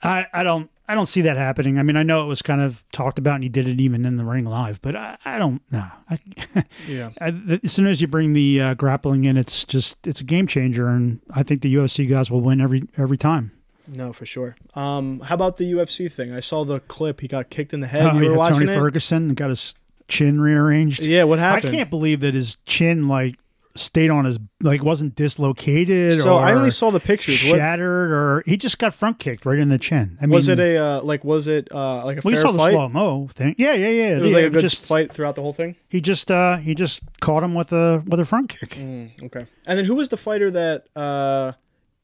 [0.03, 1.79] I, I don't, I don't see that happening.
[1.79, 4.05] I mean, I know it was kind of talked about, and he did it even
[4.05, 5.87] in the ring live, but I, I don't know.
[6.09, 6.19] I,
[6.87, 7.11] yeah.
[7.21, 10.25] I, th- as soon as you bring the uh, grappling in, it's just it's a
[10.25, 13.51] game changer, and I think the UFC guys will win every every time.
[13.87, 14.55] No, for sure.
[14.75, 16.33] Um, how about the UFC thing?
[16.33, 17.21] I saw the clip.
[17.21, 18.01] He got kicked in the head.
[18.01, 18.75] Oh, you were yeah, watching Tony it.
[18.75, 19.75] Ferguson got his
[20.07, 21.01] chin rearranged.
[21.01, 21.73] Yeah, what happened?
[21.73, 23.35] I can't believe that his chin like
[23.75, 27.43] stayed on his like wasn't dislocated So or I only saw the pictures.
[27.49, 30.17] What, shattered or he just got front kicked right in the chin.
[30.21, 31.23] I mean, was it a uh, like?
[31.23, 32.73] Was it uh, like a well, you fair saw the fight?
[32.73, 33.55] slow mo thing?
[33.57, 34.17] Yeah, yeah, yeah.
[34.17, 35.75] It was yeah, like a good just fight throughout the whole thing.
[35.87, 38.71] he just uh he just caught him with a with a front kick.
[38.71, 39.47] Mm, okay.
[39.65, 40.87] And then who was the fighter that?
[40.95, 41.53] Uh,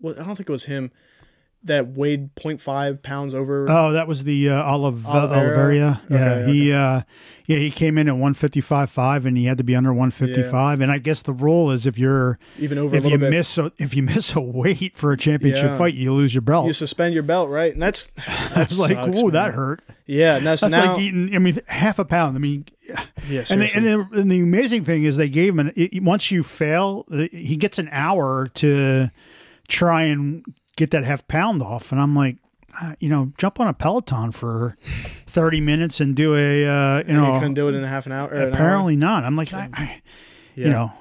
[0.01, 0.91] well, I don't think it was him.
[1.63, 3.65] That weighed 0.5 pounds over.
[3.69, 5.37] Oh, that was the uh, Olive Oliveira?
[5.45, 6.01] Oliveira.
[6.09, 7.01] Yeah, Okay, he uh,
[7.47, 9.93] yeah he came in at one fifty five five, and he had to be under
[9.93, 10.79] one fifty five.
[10.79, 13.29] And I guess the rule is if you're even over if you bit.
[13.29, 15.77] miss a, if you miss a weight for a championship Yeah.
[15.77, 16.65] fight, you lose your belt.
[16.65, 17.73] you suspend your belt, right?
[17.73, 18.09] And that's
[18.55, 19.27] That's like, man.
[19.31, 19.81] that hurt.
[20.05, 20.93] Yeah, and that's, That's now.
[20.93, 21.35] like eating.
[21.35, 22.37] I mean, half a pound.
[22.37, 22.65] I mean,
[23.27, 25.73] yeah, and, they, and, the, and the amazing thing is they gave him an.
[25.75, 29.11] It, once you fail, he gets an hour to
[29.67, 30.43] try and
[30.79, 31.91] get that half pound off.
[31.91, 32.37] And I'm like,
[32.81, 34.77] uh, you know, jump on a Peloton for
[35.27, 36.65] thirty minutes and do a.
[36.65, 38.29] Uh, you And know, you couldn't do it in a half an hour.
[38.29, 38.47] Or an hour?
[38.49, 39.25] apparently not.
[39.25, 40.01] I'm like, I, I,
[40.55, 40.65] yeah.
[40.65, 40.91] you know,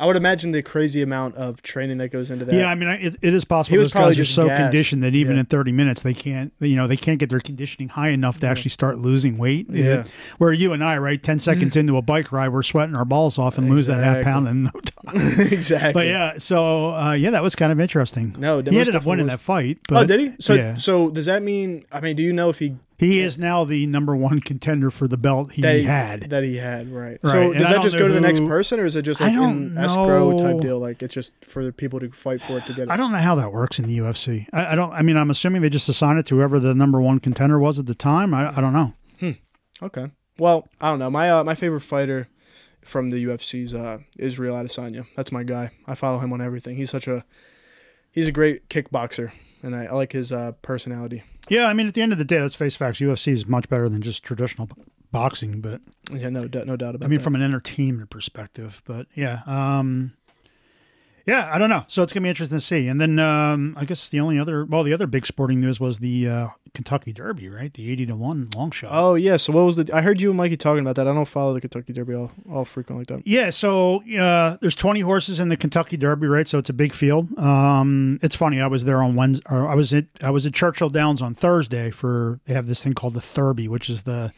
[0.00, 2.54] I would imagine the crazy amount of training that goes into that.
[2.54, 2.66] yeah.
[2.70, 4.62] I mean, it, it is possible He was those probably guys are just so gassed.
[4.62, 5.40] conditioned that even Yeah.
[5.40, 8.46] in 30 minutes they can't, you know, they can't get their conditioning high enough to
[8.46, 9.66] actually start losing weight.
[9.68, 10.04] Yeah.
[10.38, 13.38] Where you and I, right, 10 seconds into a bike ride, we're sweating our balls
[13.38, 14.70] off and lose that half pound in no
[15.14, 15.40] time.
[15.52, 15.92] exactly.
[15.92, 18.34] But yeah, so uh, yeah, that was kind of interesting.
[18.38, 19.78] No, he ended up winning definitely that fight.
[19.90, 20.32] Oh, did he?
[20.40, 20.76] So, yeah.
[20.76, 21.84] so does that mean?
[21.92, 25.08] I mean, do you know if he he is now the number one contender for
[25.08, 26.24] the belt he that he had.
[26.24, 27.18] that he had right?
[27.22, 29.22] Right, So and does that just go to the next person, or is it just
[29.22, 30.78] like an escrow type deal?
[30.78, 32.92] Like it's just for the people to fight for it together.
[32.92, 34.46] I don't know how that works in the UFC.
[34.52, 34.92] I, I don't.
[34.92, 37.78] I mean, I'm assuming they just assign it to whoever the number one contender was
[37.78, 38.34] at the time.
[38.34, 38.92] I, I don't know.
[39.18, 39.30] Hmm.
[39.82, 40.10] Okay.
[40.38, 41.10] Well, I don't know.
[41.10, 42.28] My uh, my favorite fighter
[42.84, 45.06] from the UFC's uh, Israel Adesanya.
[45.16, 45.70] That's my guy.
[45.86, 46.76] I follow him on everything.
[46.76, 47.24] He's such a
[48.10, 49.32] he's a great kickboxer,
[49.62, 51.22] and I, I like his uh, personality.
[51.50, 53.00] Yeah, I mean, at the end of the day, let's face facts.
[53.00, 54.68] UFC is much better than just traditional
[55.12, 55.80] boxing, but
[56.12, 57.04] Yeah, no, doubt- no doubt about.
[57.04, 57.08] It.
[57.08, 57.24] I mean, that.
[57.24, 58.80] from an entertainment perspective.
[58.86, 60.12] But yeah, um,
[61.26, 61.84] yeah, I don't know.
[61.88, 62.88] So it's gonna be interesting to see.
[62.88, 65.98] And then um, I guess the only other, well, the other big sporting news was
[65.98, 67.72] the uh, Kentucky Derby, right?
[67.72, 68.90] The eighty to one long shot.
[68.92, 69.36] Oh yeah.
[69.36, 69.90] So what was the?
[69.92, 71.08] I heard you and Mikey talking about that.
[71.08, 73.22] I don't follow the Kentucky Derby all, all frequent like.
[73.24, 76.46] Yeah, so uh, there's 20 horses in the Kentucky Derby, right?
[76.46, 77.36] So it's a big field.
[77.38, 78.60] Um, it's funny.
[78.60, 79.44] I was there on Wednesday.
[79.50, 82.82] Or I was at I was at Churchill Downs on Thursday for they have this
[82.82, 84.32] thing called the Thurby, which is the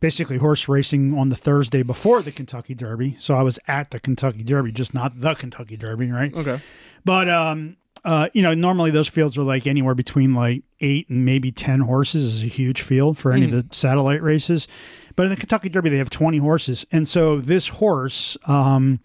[0.00, 3.16] basically horse racing on the Thursday before the Kentucky Derby.
[3.18, 6.34] So I was at the Kentucky Derby, just not the Kentucky Derby, right?
[6.34, 6.60] Okay.
[7.04, 11.24] But um, uh, you know, normally those fields are like anywhere between like eight and
[11.24, 14.68] maybe ten horses is a huge field for any of the satellite races.
[15.16, 19.00] But in the Kentucky Derby, they have twenty horses, and so this horse um,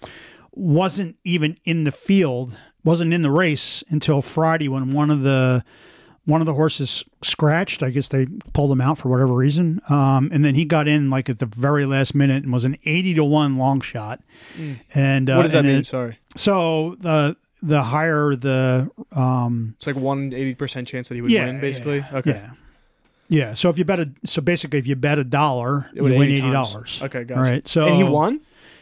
[0.51, 5.63] wasn't even in the field, wasn't in the race until Friday when one of the
[6.25, 7.81] one of the horses scratched.
[7.83, 11.09] I guess they pulled him out for whatever reason, um, and then he got in
[11.09, 14.19] like at the very last minute and was an eighty to one long shot.
[14.93, 15.79] And uh, what does that mean?
[15.79, 16.19] it- Sorry.
[16.35, 21.31] so the the higher the um It's like one eighty percent chance that he would
[21.31, 21.97] yeah win, basically.
[21.97, 22.31] yeah, okay.
[22.31, 22.49] yeah
[23.29, 26.03] yeah so if you bet a so basically if you bet a dollar It you
[26.03, 26.53] would win 80 eighty times.
[26.73, 27.39] dollars Okay, gotcha.
[27.39, 28.41] all right so and he won.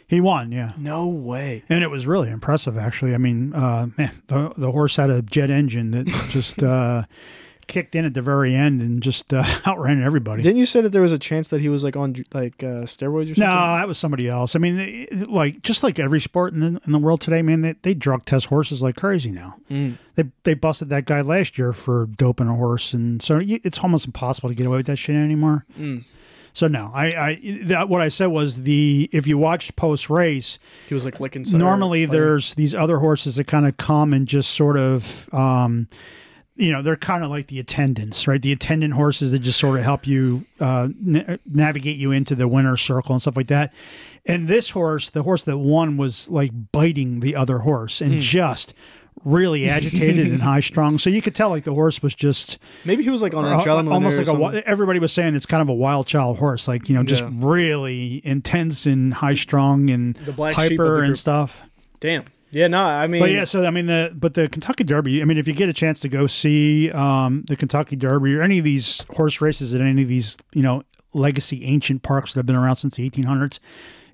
[0.10, 1.64] He won yeah No way.
[1.70, 5.22] and it was really impressive actually I mean uh man the the horse had a
[5.22, 7.04] jet engine that just uh
[7.68, 10.90] kicked in at the very end and just uh, outran everybody Didn't you say that
[10.90, 13.44] there was a chance that he was like on like uh, steroids or something?
[13.44, 14.56] no, that was somebody else.
[14.56, 17.62] I mean, they, like just like every sport in the in the world today, man,
[17.62, 19.58] they, they drug test horses like crazy now.
[19.70, 20.00] Mm.
[20.16, 24.08] They they busted that guy last year for doping a horse, and so it's almost
[24.08, 25.64] impossible to get away with that shit anymore.
[25.80, 26.06] Mm.
[26.60, 30.60] So no, I, I that what I said was the if you watch post race,
[30.90, 31.46] He was like licking.
[31.54, 35.88] normally there's these other horses that kind of come and just sort of um,
[36.58, 38.42] you know they're kind of like the attendants right?
[38.42, 42.46] The attendant horses that just sort of help you uh, na- navigate you into the
[42.50, 43.74] winner's circle and stuff like that.
[44.26, 48.74] And this horse the horse that won was like biting the other horse and just
[49.26, 53.04] really agitated and high strung so you could tell like the horse was just maybe
[53.04, 53.92] he was like on al- adrenaline.
[53.92, 56.96] almost like a everybody was saying it's kind of a wild child horse like you
[56.96, 57.30] know just Yeah.
[57.34, 61.62] really intense and high strung and The black sheep the hyper and stuff
[62.00, 62.24] Damn.
[62.52, 62.68] Yeah.
[62.68, 62.82] No.
[62.84, 63.22] I mean.
[63.22, 65.22] but yeah, so I mean the but the Kentucky Derby.
[65.22, 68.42] I mean, if you get a chance to go see um, the Kentucky Derby or
[68.42, 70.82] any of these horse races at any of these you know
[71.14, 73.60] legacy ancient parks that have been around since the 1800s,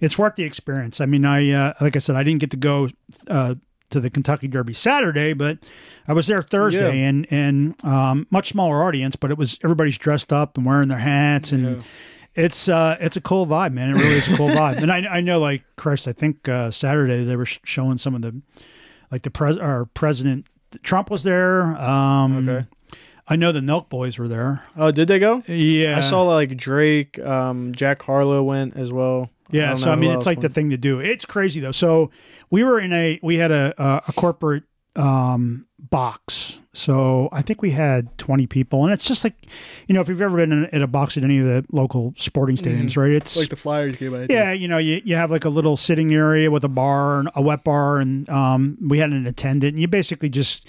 [0.02, 1.00] it's worth the experience.
[1.00, 2.90] I mean, I uh, like I said, I didn't get to go
[3.30, 3.56] uh,
[3.92, 5.60] to the Kentucky Derby Saturday, but
[6.08, 7.08] I was there Thursday, Yeah.
[7.10, 11.00] and and um, much smaller audience, but it was everybody's dressed up and wearing their
[11.00, 11.78] hats and.
[11.78, 11.84] Yeah.
[12.38, 13.92] It's uh, it's a cool vibe, man.
[13.92, 16.70] It really is a cool vibe, and I, I know, like Christ, I think uh,
[16.70, 18.42] Saturday they were sh- showing some of the,
[19.10, 20.46] like the pres our president
[20.84, 21.64] Trump was there.
[21.82, 22.68] Um, Okay.
[23.28, 24.64] I know the Milk Boys were there.
[24.78, 25.42] Oh, did they go?
[25.48, 29.30] Yeah, I saw like Drake, um, Jack Harlow went as well.
[29.52, 31.00] Yeah, don't so I mean, it's like the thing to do.
[31.00, 31.72] It's crazy though.
[31.72, 32.12] So
[32.52, 34.64] we were in a we had a a, a corporate
[34.96, 36.60] um, box.
[36.74, 39.36] So I think we had twenty people, and it's just like,
[39.88, 42.14] you know, if you've ever been in, at a box at any of the local
[42.18, 43.12] sporting stadiums, right?
[43.12, 43.40] It's Mm-hmm.
[43.40, 44.14] like the Flyers game.
[44.14, 47.20] I yeah, you know, you, you have like a little sitting area with a bar
[47.20, 50.68] and a wet bar, and um, we had an attendant, and you basically just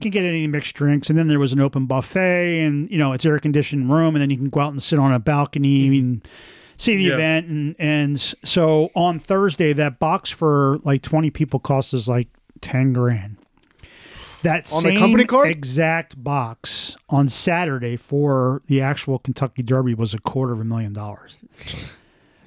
[0.00, 3.12] can get any mixed drinks, and then there was an open buffet, and you know,
[3.12, 5.84] it's air conditioned room, and then you can go out and sit on a balcony
[5.88, 5.94] mm-hmm.
[5.98, 6.28] and
[6.76, 7.14] see the Yeah.
[7.14, 12.28] event, and and so on Thursday, that box for like twenty people cost us like
[12.60, 13.36] ten grand.
[14.42, 15.48] That On same company card?
[15.48, 20.92] exact box on Saturday for the actual Kentucky Derby was a quarter of a million
[20.92, 21.36] dollars.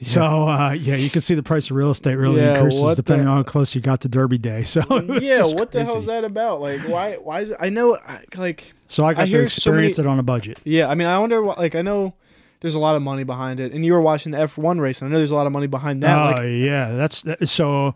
[0.02, 3.26] So uh, yeah, you can see the price of real estate really Yeah, increases depending
[3.26, 4.64] the- on how close you got to Derby Day.
[4.70, 4.82] So
[5.20, 6.00] yeah, what the hell crazy.
[6.00, 6.62] is that about?
[6.62, 7.16] Like, why?
[7.16, 7.58] Why is it?
[7.60, 10.20] I know, I- like, So I got I to hear so experience many- it on
[10.20, 10.60] a budget.
[10.64, 10.88] yeah.
[10.88, 12.14] I mean, I wonder, what, like, I know
[12.62, 15.10] there's a lot of money behind it, and you were watching the F1 race, and
[15.10, 16.18] I know there's a lot of money behind that.
[16.18, 17.96] Oh like, yeah, that's that, so.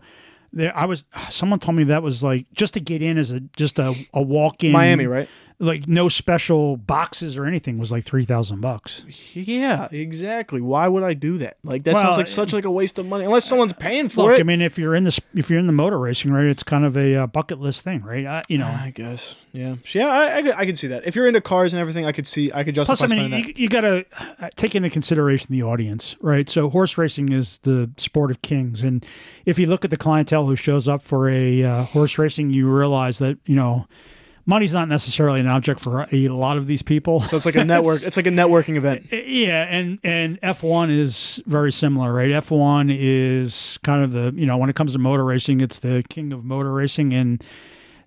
[0.56, 1.04] There, I was.
[1.30, 4.22] Someone told me that was like just to get in as a just a, a
[4.22, 5.28] walk in Miami, right?
[5.64, 9.02] Like no special boxes or anything was like three thousand bucks.
[9.32, 10.60] Yeah, exactly.
[10.60, 11.56] Why would I do that?
[11.64, 14.38] Like, that sounds like such like a waste of money, unless someone's paying for Look,
[14.38, 14.40] it.
[14.40, 16.84] I mean, if you're in this, if you're in the motor racing, right, it's kind
[16.84, 18.26] of a uh, bucket list thing, right?
[18.26, 20.08] Uh, you know, I guess, yeah, yeah.
[20.08, 21.06] I, I, could- I could see that.
[21.06, 23.32] If you're into cars and everything, I could see, I could justify Plus, I mean,
[23.32, 24.04] you, you got to
[24.56, 26.48] take into consideration the audience, right?
[26.48, 29.04] So, horse racing is the sport of kings, and
[29.46, 32.68] if you look at the clientele who shows up for a uh, horse racing, you
[32.68, 33.86] realize that you know
[34.46, 37.20] money's not necessarily an object for a lot of these people.
[37.20, 38.02] So it's like a network.
[38.02, 39.06] it's like a networking event.
[39.34, 42.30] Yeah, and and F one is very similar, right?
[42.30, 45.78] F one is kind of the you know when it comes to motor racing, it's
[45.78, 47.42] the king of motor racing, and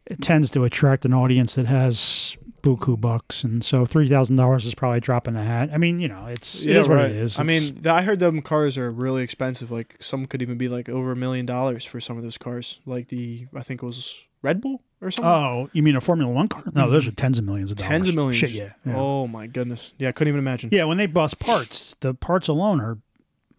[0.06, 4.65] it tends to attract an audience that has buku bucks, and so three thousand dollars
[4.65, 5.69] is probably dropping a the hat.
[5.73, 7.39] I mean, you know, it's it is what it is.
[7.39, 9.71] I mean, I heard them cars are really expensive.
[9.71, 12.80] Like some could even be like over a million dollars for some of those cars.
[12.86, 15.30] Like the I think it was Red Bull or something.
[15.30, 16.64] oh, you mean a Formula One car?
[16.74, 17.90] No, those are tens of millions of dollars.
[17.90, 18.38] Tens of millions.
[18.38, 18.72] Shit, yeah.
[18.86, 18.96] yeah.
[18.96, 19.94] Oh my goodness.
[20.00, 20.70] Yeah, I couldn't even imagine.
[20.72, 22.98] Yeah, when they bust parts, the parts alone are,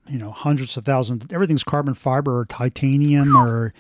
[0.09, 1.27] you know, hundreds of thousands.
[1.31, 3.74] Everything's carbon fiber or titanium or,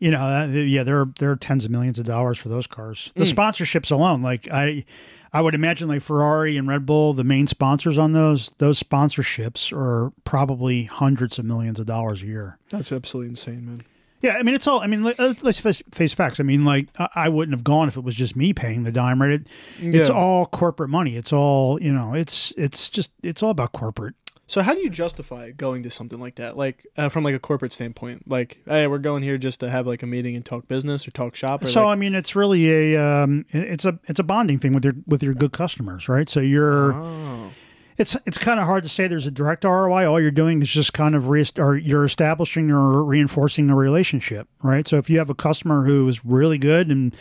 [0.00, 2.66] you know, uh, yeah, there are there are tens of millions of dollars for those
[2.66, 3.12] cars.
[3.14, 4.84] The sponsorships alone, like I,
[5.32, 9.72] I would imagine like Ferrari and Red Bull, the main sponsors on those those sponsorships
[9.72, 12.58] are probably hundreds of millions of dollars a year.
[12.70, 13.82] That's absolutely insane, man.
[14.20, 14.80] Yeah, I mean it's all.
[14.80, 16.40] I mean, let- let's face, facts.
[16.40, 19.22] I mean, like I, wouldn't have gone if it was just me paying the dime,
[19.22, 19.30] right?
[19.32, 19.46] It,
[19.80, 21.16] It's all corporate money.
[21.16, 22.14] It's all you know.
[22.14, 24.14] It's it's just it's all about corporate.
[24.48, 26.56] So how do you justify going to something like that?
[26.56, 29.86] Like uh, from like a corporate standpoint, like hey, we're going here just to have
[29.86, 31.62] like a meeting and talk business or talk shop.
[31.62, 34.72] Or So like, I mean, it's really a um, it's a it's a bonding thing
[34.72, 36.28] with your with your good customers, right?
[36.30, 37.50] So you're oh,
[37.98, 40.06] it's it's kind of hard to say there's a direct ROI.
[40.06, 44.48] All you're doing is just kind of re- or you're establishing or reinforcing a relationship,
[44.62, 44.86] right?
[44.86, 47.14] So if you have a customer who is really good and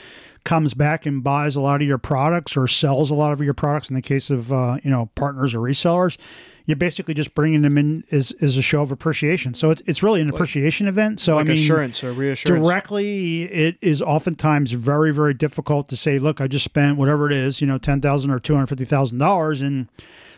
[0.43, 3.55] comes back and buys a lot of your products or sells a lot of your
[3.55, 6.17] products, in the case of uh, you know partners or resellers,
[6.65, 9.55] you're basically just bringing them in as, as a show of appreciation.
[9.55, 11.19] So it's it's really an appreciation event.
[11.19, 12.63] So like I mean, assurance or reassurance.
[12.63, 17.33] directly it is oftentimes very very difficult to say look i just spent whatever it
[17.33, 19.87] is you know 10000 or $250000 and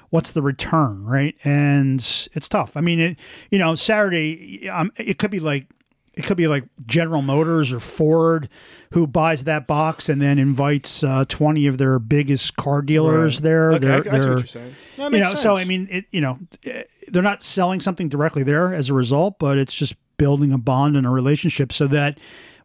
[0.10, 2.00] what's the return right and
[2.34, 3.20] it's tough i mean it
[3.52, 5.68] you know saturday um, it could be like
[6.16, 8.50] it could be like General Motors or Ford
[8.92, 13.44] who buys that box and then invites uh, 20 of their biggest car dealers Right.
[13.44, 13.72] there.
[13.74, 14.76] Okay, They're- I, I see what you're saying.
[14.98, 16.06] That you makes know, so I mean, it.
[16.12, 16.40] You know,
[17.08, 20.98] they're not selling something directly there as a result, but it's just building a bond
[20.98, 22.18] and a relationship so that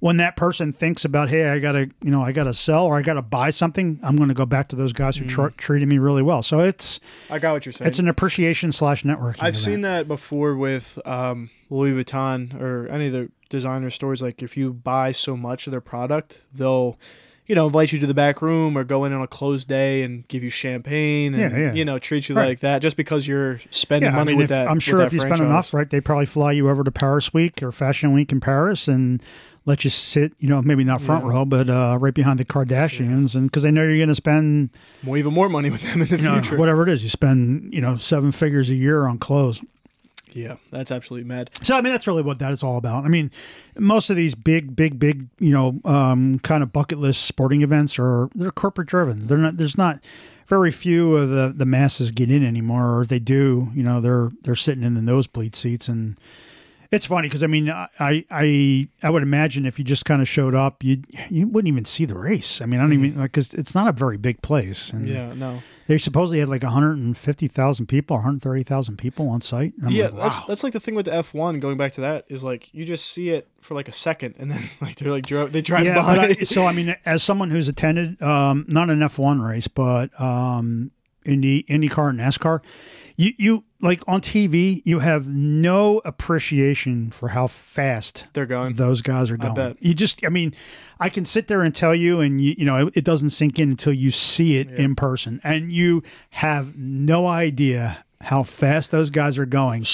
[0.05, 3.01] when that person thinks about, hey, I gotta, you know, I gotta sell or I
[3.01, 5.97] gotta buy something, I'm going to go back to those guys who tr- treated me
[5.97, 6.43] really well.
[6.43, 7.89] So it's I got what you're saying.
[7.89, 9.39] it's an appreciation slash networking.
[9.43, 14.21] I've seen that before with um, Louis Vuitton or any of the designer stores.
[14.21, 16.99] Like if you buy so much of their product, they'll,
[17.47, 20.03] you know, invite you to the back room or go in on a closed day
[20.03, 21.73] and give you champagne and Yeah, yeah.
[21.73, 22.49] you know treat you Right.
[22.49, 24.69] like that just because you're spending Yeah, I money mean, with if, that.
[24.69, 25.39] I'm sure if you franchise.
[25.39, 28.41] spend enough, right, they probably fly you over to Paris Week or Fashion Week in
[28.41, 29.23] Paris and
[29.67, 31.31] let you sit, you know, maybe not front Yeah.
[31.31, 34.71] row, but uh, right behind the Kardashians, and because they know you're going to spend,
[35.03, 36.59] more, even more money with them in the you know, future.
[36.59, 39.63] whatever it is, you spend, you know, seven figures a year on clothes.
[40.33, 41.51] Yeah, that's absolutely mad.
[41.63, 43.05] So I mean, that's really what that is all about.
[43.05, 43.31] I mean,
[43.79, 47.99] most of these big, big, big, you know, um, kind of bucket list sporting events
[48.01, 49.29] are they're corporate driven.
[49.29, 49.59] They're not.
[49.59, 50.01] There's not
[50.49, 54.01] very few of the the masses get in anymore, or if they do, you know,
[54.01, 56.19] they're they're sitting in the nosebleed seats and.
[56.95, 57.89] It's funny because I mean I,
[58.31, 61.85] I I would imagine if you just kind of showed up you you wouldn't even
[61.85, 62.61] see the race.
[62.61, 64.91] I mean I don't even like because it's not a very big place.
[64.93, 65.63] And Yeah, no.
[65.87, 69.75] they supposedly had like 150,000 people, 130,000 people on site.
[69.89, 70.47] Yeah, like, that's wow.
[70.49, 71.61] that's like the thing with the F one.
[71.61, 74.51] Going back to that is like you just see it for like a second, and
[74.51, 76.19] then like they're like dro- they drive yeah, by.
[76.19, 80.19] I, so I mean, as someone who's attended um, not an F one race, but
[80.21, 80.91] um,
[81.25, 82.61] Indy IndyCar and NASCAR,
[83.17, 88.75] you you like on TV, you have no appreciation for how fast they're going.
[88.75, 89.55] those guys are going.
[89.55, 89.77] bet.
[89.81, 90.55] You just, I mean,
[90.99, 93.59] I can sit there and tell you, and you, you know, it, it doesn't sink
[93.59, 99.11] in until you see it in person, and you have no idea how fast those
[99.11, 99.85] guys are going.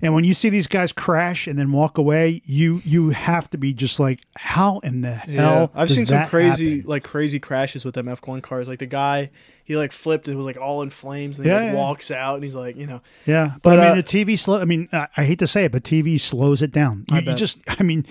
[0.00, 3.58] And when you see these guys crash and then walk away, you you have to
[3.58, 5.70] be just like, how in the hell?
[5.74, 6.90] I've does seen some crazy happen?
[6.90, 8.68] like crazy crashes with them F one cars.
[8.68, 9.30] Like the guy,
[9.64, 10.28] he like flipped.
[10.28, 11.74] It was like all in flames, and he Yeah, like yeah.
[11.74, 14.38] walks out, and he's like, you know, Yeah, but, But, I mean, uh, the TV
[14.38, 14.60] slow.
[14.60, 17.04] I mean, I, I hate to say it, but TV slows it down.
[17.10, 18.06] You, you just, I mean,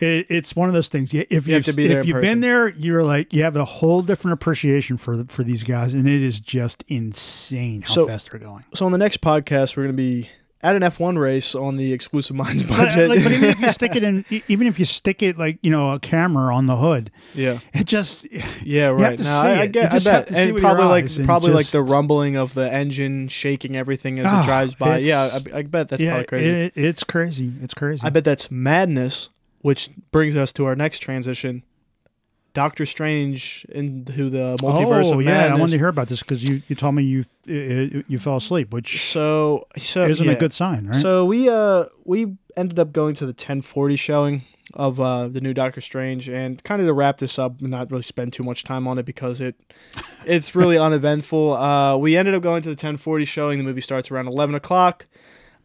[0.00, 1.12] it, it's one of those things.
[1.12, 2.28] If You have you've, to be there if you've person.
[2.34, 5.94] been there, you're like you have a whole different appreciation for the, for these guys,
[5.94, 8.64] and it is just insane how So- fast they're going.
[8.74, 10.30] So on the next podcast, we're gonna be
[10.60, 13.08] at an F one race on the exclusive minds But, budget.
[13.10, 15.70] like, but even if you stick it in, even if you stick it like you
[15.70, 18.26] know a camera on the hood, yeah, it just
[18.64, 19.16] yeah, right.
[19.18, 19.72] to No, I, I it.
[19.72, 22.72] get, I just bet, to see and probably like probably like the rumbling of the
[22.72, 24.98] engine shaking everything as Ah, it drives by.
[24.98, 26.50] Yeah, I, I bet that's yeah, probably crazy.
[26.50, 27.52] It, it's crazy.
[27.62, 28.02] It's crazy.
[28.04, 29.28] I bet that's madness,
[29.60, 31.62] which brings us to our next transition.
[32.54, 36.62] Doctor Strange into the multiverse oh yeah, I wanted to hear about this because you,
[36.66, 40.32] you told me you you fell asleep, which so, so isn't yeah.
[40.32, 40.96] a good sign, right?
[40.96, 44.42] So we uh we ended up going to the 1040 showing
[44.74, 47.90] of uh the new Doctor Strange and kind of to wrap this up and not
[47.90, 49.54] really spend too much time on it because it
[50.26, 51.52] it's really uneventful.
[51.52, 53.58] Uh we ended up going to the 1040 showing.
[53.58, 55.06] The movie starts around 11 o'clock.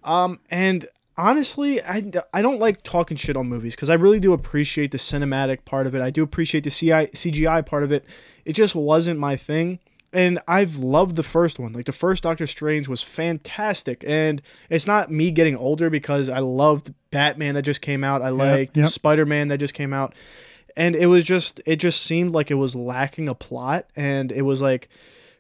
[0.04, 0.86] Um and
[1.17, 4.97] honestly, I, I don't like talking shit on movies because I really do appreciate the
[4.97, 6.02] cinematic part of it.
[6.02, 8.06] I do appreciate the CI, CGI part of it.
[8.45, 9.80] It just wasn't my thing.
[10.12, 11.73] And I've loved the first one.
[11.73, 14.04] Like the first Doctor Strange was fantastic.
[14.06, 18.21] And it's not me getting older because I loved Batman that just came out.
[18.21, 18.89] I liked yep.
[18.89, 20.13] Spider Man that just came out.
[20.78, 24.43] And it was just it just seemed like it was lacking a plot and it
[24.43, 24.88] was like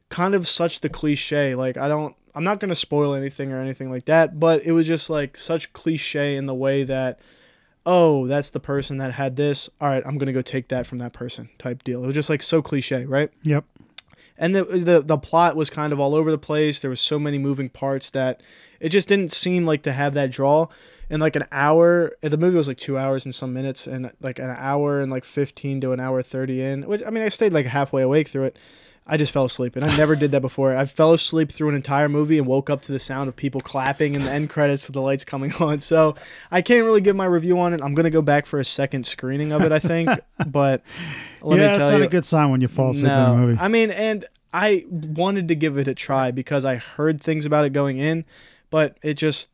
[0.09, 1.53] kind of such the cliche.
[1.53, 4.87] Like I don't I'm not gonna spoil anything or anything like that, but it was
[4.87, 7.19] just like such cliche in the way that
[7.85, 9.69] oh, that's the person that had this.
[9.81, 12.03] All right, I'm gonna go take that from that person type deal.
[12.03, 13.29] It was just like so cliche, right?
[13.43, 13.65] yep.
[14.37, 16.79] and the, the the plot was kind of all over the place.
[16.79, 18.41] There was so many moving parts that
[18.79, 20.67] it just didn't seem like to have that draw.
[21.09, 24.39] In like an hour, the movie was like two hours and some minutes, and like
[24.39, 26.83] an hour and like fifteen to an hour thirty in.
[26.83, 28.59] Which I mean, I stayed like halfway awake through it.
[29.05, 30.75] I just fell asleep, and I never did that before.
[30.75, 33.59] I fell asleep through an entire movie and woke up to the sound of people
[33.59, 35.81] clapping and the end credits of the lights coming on.
[35.81, 36.15] So
[36.49, 37.81] I can't really give my review on it.
[37.81, 40.09] I'm gonna go back for a second screening of it, I think.
[40.47, 40.83] but
[41.41, 43.11] let yeah, me it's tell not you, a good sign when you fall asleep in
[43.11, 43.59] a movie.
[43.59, 47.65] I mean, and I wanted to give it a try because I heard things about
[47.65, 48.23] it going in,
[48.69, 49.49] but it just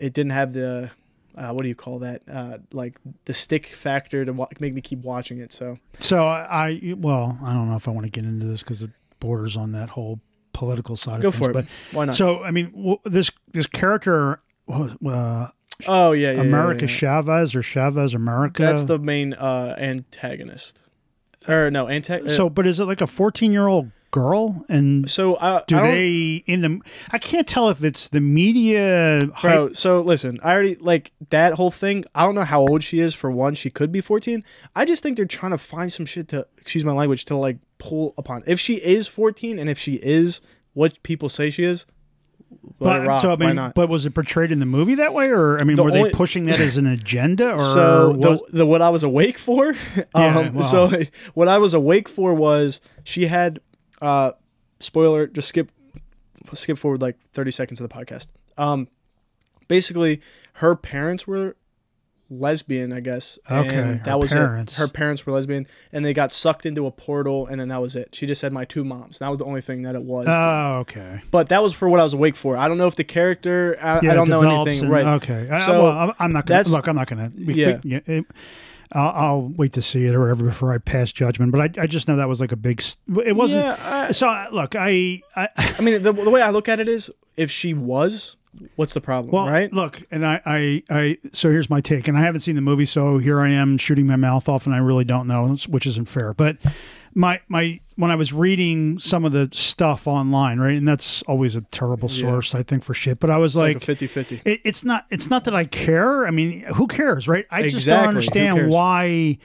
[0.00, 0.90] it didn't have the
[1.36, 2.22] uh, what do you call that?
[2.30, 5.52] Uh, like the stick factor to wa- make me keep watching it.
[5.52, 8.62] So So I, I well, I don't know if I want to get into this
[8.62, 8.90] because it
[9.20, 10.20] borders on that whole
[10.52, 11.44] political side go of things.
[11.44, 11.52] for it.
[11.54, 11.66] But
[11.96, 12.14] Why not?
[12.14, 15.48] so I mean, w- this this character, uh,
[15.86, 16.96] oh yeah, yeah, America yeah, yeah.
[16.98, 18.62] Chavez or Chavez America.
[18.62, 20.80] That's the main uh, antagonist.
[21.48, 22.36] Or no, antagonist.
[22.36, 22.48] so.
[22.50, 24.64] But is it like a fourteen year old girl?
[24.68, 26.80] And so uh, do I they in the?
[27.10, 29.18] I can't tell if it's the media.
[29.34, 32.04] hype- Bro, so listen, I already like that whole thing.
[32.14, 33.12] I don't know how old she is.
[33.14, 34.44] For one, she could be 14.
[34.76, 37.56] I just think they're trying to find some shit to, excuse my language, to like
[37.78, 38.44] pull upon.
[38.46, 40.40] If she is 14 and if she is
[40.74, 41.84] what people say she is,
[42.78, 43.20] But rock.
[43.20, 45.76] so I mean, but was it portrayed in the movie that way, or I mean,
[45.76, 48.80] The were only- they pushing that as an agenda, or so was, the, the what
[48.82, 50.60] I was awake for, Yeah, um, wow.
[50.62, 50.90] so
[51.34, 53.60] what I was awake for was she had,
[54.02, 54.32] uh,
[54.80, 55.70] spoiler, just skip,
[56.52, 58.26] skip forward like thirty seconds of the podcast.
[58.58, 58.88] Um,
[59.68, 60.20] basically,
[60.54, 61.56] her parents were
[62.30, 63.38] lesbian, I guess.
[63.50, 64.72] Okay, that was parents.
[64.72, 64.76] it.
[64.78, 67.94] Her parents were lesbian, and they got sucked into a portal, and then that was
[67.94, 68.14] it.
[68.14, 69.18] She just said my two moms.
[69.18, 70.26] That was the only thing that it was.
[70.28, 71.22] oh, okay.
[71.30, 72.56] but that was for what I was awake for.
[72.56, 73.76] I don't know if the character.
[73.80, 74.84] I, I don't know anything.
[74.84, 75.06] and- right.
[75.06, 75.48] Okay.
[75.50, 76.86] I- So, well, I'm- not gonna look.
[76.88, 77.30] I'm not gonna.
[77.36, 77.80] We, Yeah.
[77.84, 78.26] We, it,
[78.94, 81.52] I'll, I'll wait to see it or whatever before I pass judgment.
[81.52, 82.82] But I, I just know that was like a big.
[83.24, 83.64] It wasn't.
[83.64, 83.76] Yeah,
[84.08, 87.10] I- so look, I, I I mean, the, the way I look at it is,
[87.36, 88.36] if she was,
[88.76, 89.72] what's the problem, well, right?
[89.72, 91.18] look, and I, I, I.
[91.32, 94.06] So here's my take, and I haven't seen the movie, so here I am shooting
[94.06, 96.34] my mouth off, and I really don't know, which isn't fair.
[96.34, 96.56] But
[97.14, 101.54] my, my, when I was reading some of the stuff online, right, and that's always
[101.56, 102.20] a terrible Yeah.
[102.22, 103.20] source, I think, for shit.
[103.20, 104.40] But I was It's like, like, 50-50.
[104.44, 106.26] it, it's not it's not that I care.
[106.26, 107.46] I mean, who cares, right?
[107.50, 109.38] I just don't understand why.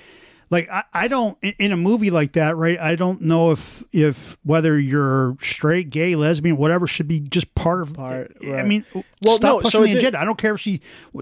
[0.49, 2.79] Like I, I don't in- a movie like that, right?
[2.79, 7.81] I don't know if if whether you're straight, gay, lesbian, whatever should be just part
[7.81, 7.93] of.
[7.95, 8.85] Part, I mean,
[9.21, 10.21] Well, stop no, so pushing it the did- agenda.
[10.21, 10.79] I don't care if she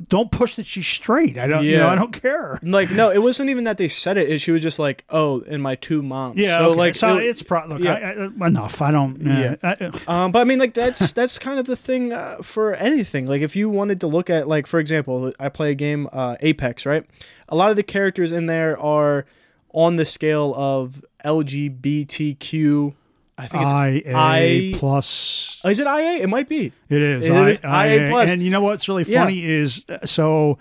[0.09, 1.37] don't push that she's straight.
[1.39, 1.63] I don't.
[1.63, 2.59] You know, I don't care.
[2.61, 4.29] Like, no, it wasn't even that they said it.
[4.29, 6.37] it she was just like, oh, and my two moms.
[6.37, 6.77] Yeah, so okay.
[6.77, 7.93] like, so it- it's pro- look, yeah.
[7.93, 8.81] I, I, enough.
[8.81, 9.19] I don't.
[9.21, 9.91] Yeah, Yeah.
[10.07, 13.25] I- Um, but I mean, like that's that's kind of the thing uh, for anything.
[13.25, 16.35] Like, if you wanted to look at, like, for example, I play a game, uh,
[16.41, 17.05] Apex, right?
[17.49, 19.25] A lot of the characters in there are
[19.71, 22.93] on the scale of LGBTQ.
[23.37, 25.59] I think it's I I- plus.
[25.65, 26.23] Oh, is it IA?
[26.23, 26.71] It might be.
[26.87, 27.25] It is.
[27.25, 28.29] It I, is IA plus.
[28.29, 29.23] And you know what's really Yeah.
[29.23, 30.57] funny is uh, so.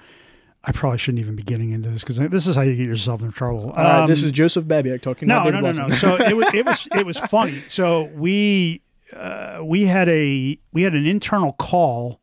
[0.66, 3.20] I probably shouldn't even be getting into this because this is how you get yourself
[3.20, 3.72] in trouble.
[3.72, 5.28] All right, this Um, is Joseph Babiak talking.
[5.28, 5.95] no, no, David no, no.
[5.95, 7.62] So it was, it was, it was funny.
[7.68, 8.80] So we,
[9.14, 12.18] uh, we had a, we had an internal call.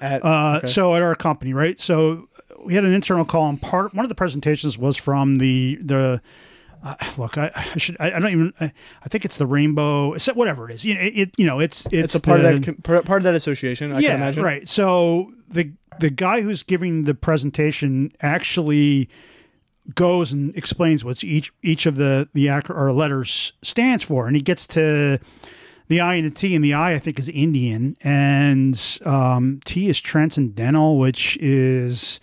[0.00, 0.66] At- Uh, okay.
[0.66, 1.78] So at our company, right?
[1.78, 2.28] So
[2.66, 6.20] we had an internal call, and part one of the presentations was from the the.
[6.84, 7.96] Uh, look, I, I should.
[7.98, 8.52] I, I don't even.
[8.60, 10.12] I, I think it's the rainbow.
[10.12, 10.84] It's whatever it is.
[10.84, 13.04] You know, it, it you know, it's it's, it's a part the- of that part
[13.06, 13.92] part of that association.
[13.92, 14.42] I yeah, can imagine.
[14.44, 14.68] right.
[14.68, 19.08] So the the guy who's giving the presentation actually
[19.94, 24.36] goes and explains what each each of the the ac- or letters stands for, and
[24.36, 25.18] he gets to
[25.88, 29.88] the I and the T, and the I I think is Indian, and um, T
[29.88, 32.20] is transcendental, which is.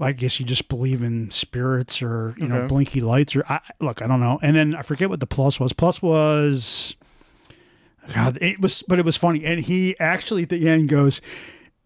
[0.00, 4.02] I guess you just believe in spirits or you know blinky lights or I, look
[4.02, 4.38] I don't know.
[4.42, 5.72] And then I forget what the plus was.
[5.72, 6.96] Plus was
[8.14, 9.44] God, it was, but it was funny.
[9.44, 11.20] And he actually at the end goes,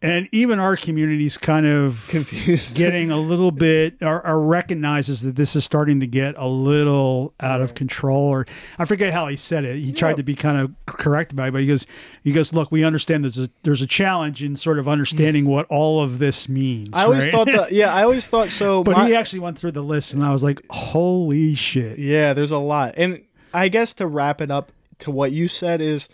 [0.04, 2.76] and even our community's kind of Confused.
[2.76, 7.32] getting a little bit, or, or recognizes that this is starting to get a little
[7.40, 8.28] out of control.
[8.28, 8.46] Or
[8.78, 9.78] I forget how he said it.
[9.78, 11.86] He tried to be kind of correct about it, but he goes,
[12.22, 15.64] he goes, look, we understand there's a there's a challenge in sort of understanding what
[15.70, 16.90] all of this means.
[16.92, 17.32] I always right?
[17.32, 17.72] thought that.
[17.72, 18.84] Yeah, I always thought so.
[18.84, 21.98] but my- he actually went through the list, and I was like, holy shit.
[21.98, 22.94] Yeah, there's a lot.
[22.98, 23.22] And
[23.54, 26.10] I guess to wrap it up to what you said is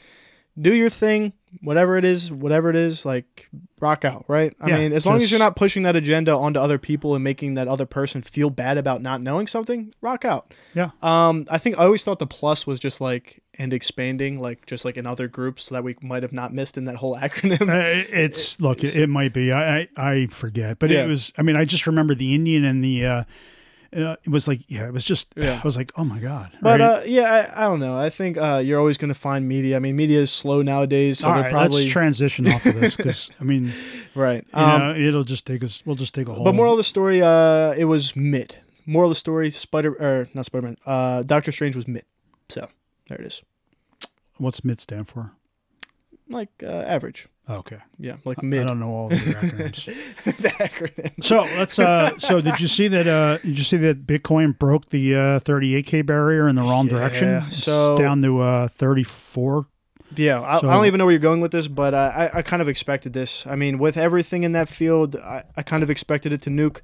[0.61, 1.33] do your thing,
[1.63, 3.49] whatever it is, whatever it is, like
[3.81, 4.55] rock out, right?
[4.61, 7.25] I Yeah, mean, as long as you're not pushing that agenda onto other people and
[7.25, 10.55] making that other person feel bad about not knowing something, rock out.
[10.75, 10.91] Yeah.
[11.03, 14.85] Um, I think I always thought the plus was just like and expanding, like just
[14.85, 17.63] like in other groups that we might have not missed in that whole acronym.
[17.69, 19.53] Uh, it's look, it, it might be.
[19.53, 21.05] I, I I forget, but Yeah.
[21.05, 21.33] it was.
[21.37, 23.05] I mean, I just remember the Indian and the.
[23.07, 23.25] Uh,
[23.97, 25.33] uh, it was like, yeah, it was just.
[25.37, 25.59] Yeah.
[25.59, 26.53] I was like, oh my god.
[26.63, 27.01] But right?
[27.01, 27.99] uh, yeah, I, I don't know.
[27.99, 29.77] I think uh, you're always going to find media.
[29.77, 33.31] I mean, media is slow nowadays, so all probably let's transition off of this because
[33.41, 33.73] I mean,
[34.15, 34.45] right.
[34.55, 35.83] you Um, know, it'll just take us.
[35.85, 36.45] We'll just take a whole.
[36.45, 38.57] But moral of the story, uh, it was mid.
[38.87, 42.05] Moral of the story, Spider or not Spider Man, uh, Doctor Strange was mid.
[42.49, 42.69] So
[43.09, 43.43] there it is,
[44.39, 45.33] what's MIT stand for?
[46.29, 47.27] like uh, average.
[47.51, 48.63] Okay, Yeah, like mid.
[48.63, 49.85] I don't know all the acronyms.
[50.25, 51.23] the acronym.
[51.25, 51.79] so let's.
[51.79, 53.07] Uh, so did you see that?
[53.07, 57.29] Uh, did you see that Bitcoin broke the uh, 38k barrier in the wrong direction?
[57.29, 59.67] Yeah, It's so- down to uh, 34
[60.17, 62.39] Yeah, I, So- I don't even know where you're going with this, but uh, I
[62.39, 63.47] I kind of expected this.
[63.47, 66.81] I mean, with everything in that field, I, I kind of expected it to nuke,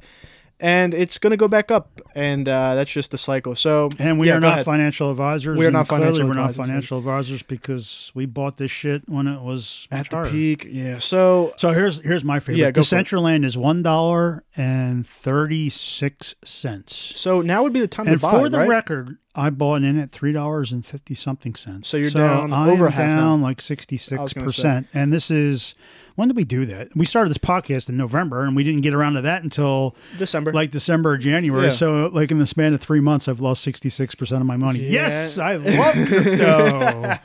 [0.59, 3.55] and it's gonna go back up, and uh, that's just the cycle.
[3.55, 4.65] So And we yeah, are not ahead.
[4.65, 5.59] financial advisors.
[5.59, 9.43] We are not financial We're not financial advisors because we bought this shit when it
[9.43, 10.31] was at the higher.
[10.31, 10.67] peak.
[10.71, 10.99] Yeah.
[10.99, 12.59] So So here's here's my favorite.
[12.61, 13.05] Yeah, go for it.
[13.05, 16.95] Decentraland is one dollar and thirty six cents.
[16.95, 18.69] so now would be the time And to buy, And for the right?
[18.69, 21.89] record, I bought in at three dollars and fifty something cents.
[21.89, 23.17] So you're down over I'm half now.
[23.17, 24.87] down like sixty six percent.
[24.95, 25.75] And this is
[26.17, 26.89] when did we do that?
[26.97, 30.53] We started this podcast in November, and we didn't get around to that until December.
[30.53, 31.67] like December or January.
[31.67, 31.71] Yeah.
[31.71, 34.57] So like in the span of three months, I've lost sixty six percent of my
[34.57, 34.81] money.
[34.81, 35.03] Yeah.
[35.03, 37.19] Yes, I love crypto.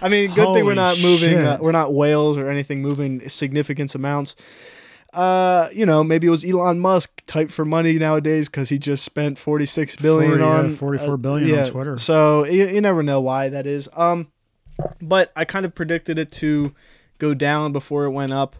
[0.00, 1.38] I mean, good thing we're not moving.
[1.38, 4.36] Uh, we're not whales or anything moving significant amounts.
[5.14, 9.02] Uh, you know, maybe it was Elon Musk type for money nowadays because he just
[9.02, 11.96] spent forty six billion 40, yeah, on 44 uh, billion on Twitter.
[11.96, 13.88] So you, you never know why that is.
[13.96, 14.30] Um,
[15.00, 16.74] but I kind of predicted it to
[17.18, 18.56] go down before it went up.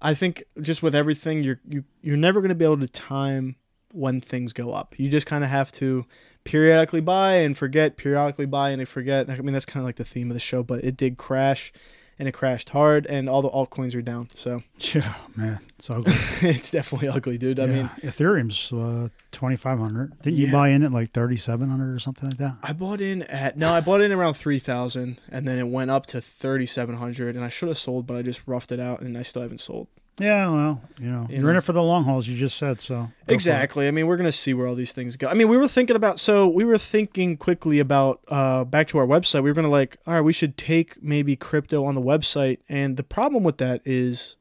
[0.00, 3.56] I think just with everything, you're you you're never going to be able to time
[3.92, 4.94] when things go up.
[4.98, 6.06] You just kind of have to
[6.44, 9.28] periodically buy and forget, periodically buy and forget.
[9.30, 10.62] I mean, that's kind of like the theme of the show.
[10.62, 11.72] But it did crash,
[12.18, 14.28] and it crashed hard, and all the altcoins are down.
[14.34, 16.14] So yeah, man, it's ugly.
[16.42, 17.60] it's definitely ugly, dude.
[17.60, 20.20] I mean, Ethereum's uh, twenty five hundred.
[20.22, 22.56] Didn't you buy in at like thirty seven hundred or something like that?
[22.62, 25.90] I bought in at no, I bought in around three thousand, and then it went
[25.90, 28.80] up to thirty seven hundred, and I should have sold, but I just roughed it
[28.80, 29.88] out, and I still haven't sold.
[30.18, 32.26] Yeah, well, you know, You you're in it for the long hauls.
[32.26, 33.10] You just said so.
[33.26, 33.34] Go.
[33.34, 33.86] Exactly.
[33.86, 35.28] I mean, we're gonna see where all these things go.
[35.28, 38.98] I mean, we were thinking about so we were thinking quickly about uh back to
[38.98, 39.42] our website.
[39.42, 42.96] We were gonna like, all right, we should take maybe crypto on the website, and
[42.96, 44.36] the problem with that is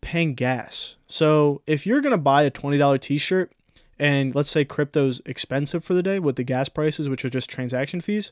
[0.00, 0.94] paying gas.
[1.08, 3.50] So if you're gonna buy a twenty dollar T-shirt,
[3.98, 7.50] and let's say crypto's expensive for the day with the gas prices, which are just
[7.50, 8.30] transaction fees,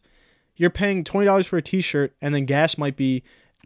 [0.55, 3.25] you're paying twenty dollars for a T-shirt, and then gas might be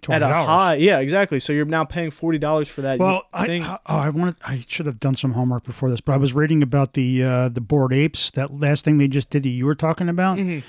[0.09, 0.75] at a high.
[0.77, 1.39] Yeah, exactly.
[1.41, 2.99] So you're now paying forty dollars for that.
[2.99, 3.63] Well, I, thing.
[3.65, 4.37] I, oh, I wanted.
[4.45, 7.49] I should have done some homework before this, but I was reading about the uh,
[7.49, 8.31] the Bored Apes.
[8.33, 10.61] That last thing they just did that you were talking about, Mm-hmm.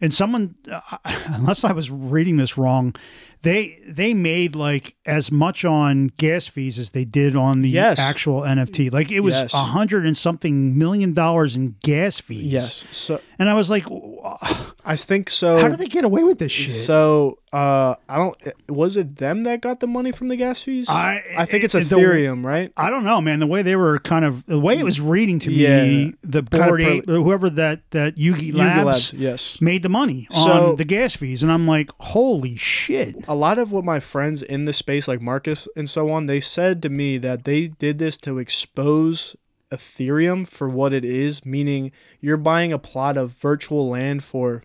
[0.00, 0.80] and someone, uh,
[1.26, 2.94] unless I was reading this wrong,
[3.42, 7.98] they they made like as much on gas fees as they did on the Yes.
[7.98, 8.90] actual NFT.
[8.92, 9.52] Like it was a Yes.
[9.52, 12.44] hundred and something million dollars in gas fees.
[12.44, 12.84] yes.
[12.90, 13.84] So and I was like,
[14.86, 15.58] I think so.
[15.58, 16.70] how do they get away with this shit?
[16.70, 18.36] So, uh, I don't.
[18.68, 20.88] Was it them that got the money from the gas fees?
[20.88, 22.70] I- I think it's it- the- Ethereum, right?
[22.76, 23.38] I don't know, man.
[23.40, 26.10] The way they were kind of the way it was reading to me, Yeah.
[26.22, 29.60] the Kind of Bored per- ape, whoever that that Yugi Yuga Labs, Labs, yes.
[29.60, 33.16] made the money So- on the gas fees, and I'm like, holy shit!
[33.28, 36.40] A lot of what my friends in the space, like Marcus and so on, they
[36.40, 39.36] said to me that they did this to expose
[39.76, 44.62] Ethereum for what it is, meaning you're buying a plot of virtual land for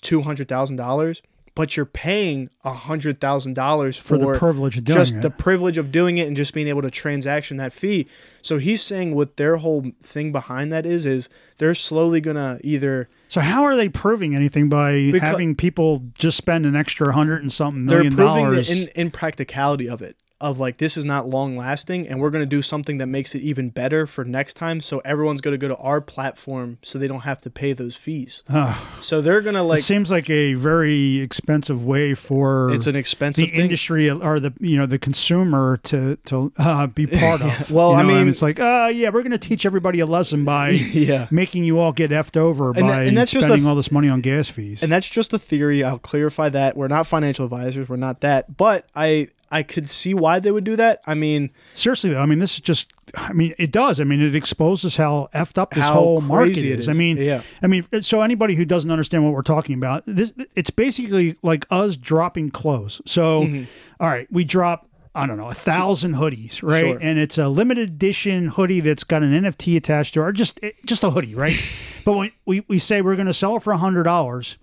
[0.00, 1.22] two hundred thousand dollars,
[1.54, 5.22] but you're paying hundred thousand dollars For the privilege of doing just it.
[5.22, 8.06] the privilege of doing it and just being able to transaction that fee.
[8.40, 11.28] So he's saying what their whole thing behind that is is
[11.58, 16.66] they're slowly gonna either So how are they proving anything by having people just spend
[16.66, 18.68] an extra hundred and something million they're proving dollars?
[18.68, 20.16] the in, impracticality of it.
[20.42, 23.42] Of like this is not long lasting, and we're gonna do something that makes it
[23.42, 24.80] even better for next time.
[24.80, 28.42] So everyone's gonna go to our platform, so they don't have to pay those fees.
[29.00, 33.44] so they're gonna it like seems like a very expensive way for it's an expensive
[33.46, 33.60] the thing.
[33.60, 37.70] industry or the you know the consumer to to uh, be part of.
[37.70, 40.00] Well, You I know, and mean- it's like, uh, yeah, we're going to teach everybody
[40.00, 41.28] a lesson by Yeah.
[41.30, 43.76] making you all get effed over And by that- and that's just spending a- all
[43.76, 44.82] this money on gas fees.
[44.82, 45.84] And that's just a theory.
[45.84, 46.76] I'll clarify that.
[46.76, 47.88] We're not financial advisors.
[47.88, 48.56] We're not that.
[48.56, 51.00] But I I could see why they would do that.
[51.06, 52.92] I mean, Seriously, though, I mean, this is just.
[53.14, 54.00] I mean, it does.
[54.00, 56.80] I mean, it exposes how effed up this whole market is.
[56.84, 56.88] is.
[56.88, 57.42] I mean, Yeah.
[57.62, 61.66] I mean, so anybody who doesn't understand what we're talking about, this it's basically like
[61.70, 63.02] us dropping clothes.
[63.06, 63.64] So, Mm-hmm.
[64.00, 64.88] all right, we drop.
[65.14, 66.86] I don't know, a thousand hoodies, right?
[66.86, 66.98] Sure.
[67.02, 70.58] And it's a limited edition hoodie that's got an NFT attached to it, or just
[70.86, 71.54] just a hoodie, right?
[72.06, 74.56] but when we, we say we're going to sell it for a hundred dollars,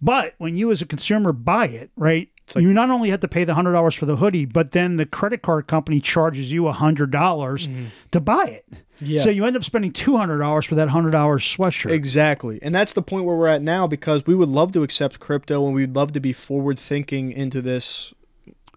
[0.00, 2.30] but when you as a consumer buy it, right?
[2.58, 5.06] You not only have to pay the hundred dollars for the hoodie, but then the
[5.06, 7.68] credit card company charges you a hundred dollars
[8.10, 8.64] to buy it.
[8.70, 8.82] Mm-hmm.
[9.02, 9.22] Yeah.
[9.22, 11.90] So you end up spending two hundred dollars for that hundred dollars sweatshirt.
[11.90, 12.58] Exactly.
[12.62, 15.64] And that's the point where we're at now because we would love to accept crypto
[15.64, 18.12] and we'd love to be forward thinking into this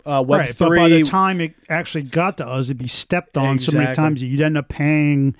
[0.06, 3.38] uh, Web right, but by the time it actually got to us, it'd be stepped
[3.38, 5.36] on so many times that you'd end up paying,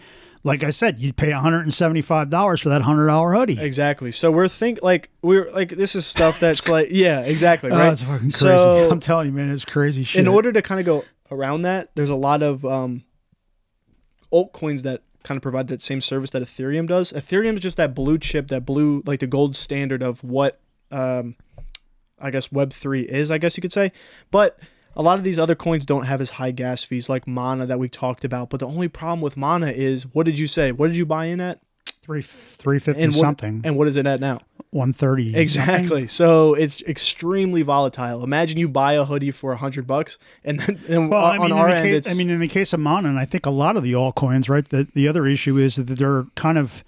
[0.46, 3.60] like I said, you'd pay one hundred and seventy-five dollars for that hundred dollar hoodie.
[3.60, 4.12] Exactly.
[4.12, 7.92] So we're think like we're like this is stuff that's like yeah, exactly, Oh, right?
[7.92, 8.40] it's fucking crazy.
[8.40, 10.20] So I'm telling you, man, it's crazy shit.
[10.20, 13.04] in order to kind of go around that, there's a lot of um
[14.32, 17.14] altcoins that kind of provide that same service that Ethereum does.
[17.14, 20.60] Ethereum is just that blue chip, that blue like the gold standard of what
[20.92, 21.36] um
[22.20, 23.92] I guess Web three is, I guess you could say.
[24.32, 24.60] But
[24.96, 27.80] a lot of these other coins don't have as high gas fees like Mana that
[27.80, 28.50] we talked about.
[28.50, 30.72] But the only problem with Mana is what did you say?
[30.72, 31.60] What did you buy in at?
[32.02, 34.40] three three fifty And what, something, And what is it at now?
[34.72, 36.08] one thirty Exactly.
[36.08, 38.24] So it's extremely volatile.
[38.24, 41.44] Imagine you buy a hoodie for a hundred bucks, and then and Well, on, I
[41.44, 43.18] mean, on our in the end, case, I mean, in the case of Mana, and
[43.20, 44.68] I think a lot of the altcoins, right?
[44.68, 46.84] The the other issue is that they're kind of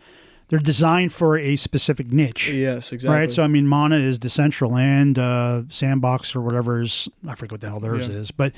[0.49, 2.51] they're designed for a specific niche.
[2.51, 3.19] Yes, exactly.
[3.19, 7.51] Right, so I mean, Mana is the Decentraland, uh, Sandbox or whatever is I forget
[7.53, 8.15] what the hell theirs Yeah.
[8.15, 8.53] is, but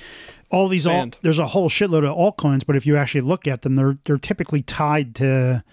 [0.49, 1.17] all these all, Sand.
[1.21, 2.65] there's a whole shitload of altcoins.
[2.65, 5.63] But if you actually look at them, they're they're typically tied to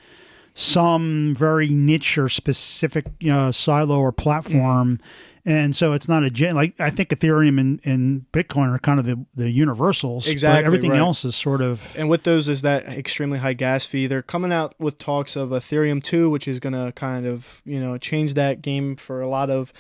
[0.55, 5.01] some very niche or specific you know, silo or platform.
[5.47, 8.99] And so it's not a gen like I think Ethereum and, and Bitcoin are kind
[8.99, 10.25] of the, the universals.
[10.25, 10.99] but Exactly, everything right.
[10.99, 14.07] else is sort of And with those is that extremely high gas fee.
[14.07, 17.79] They're coming out with talks of Ethereum 2, which is going to kind of, you
[17.79, 19.73] know, change that game for a lot of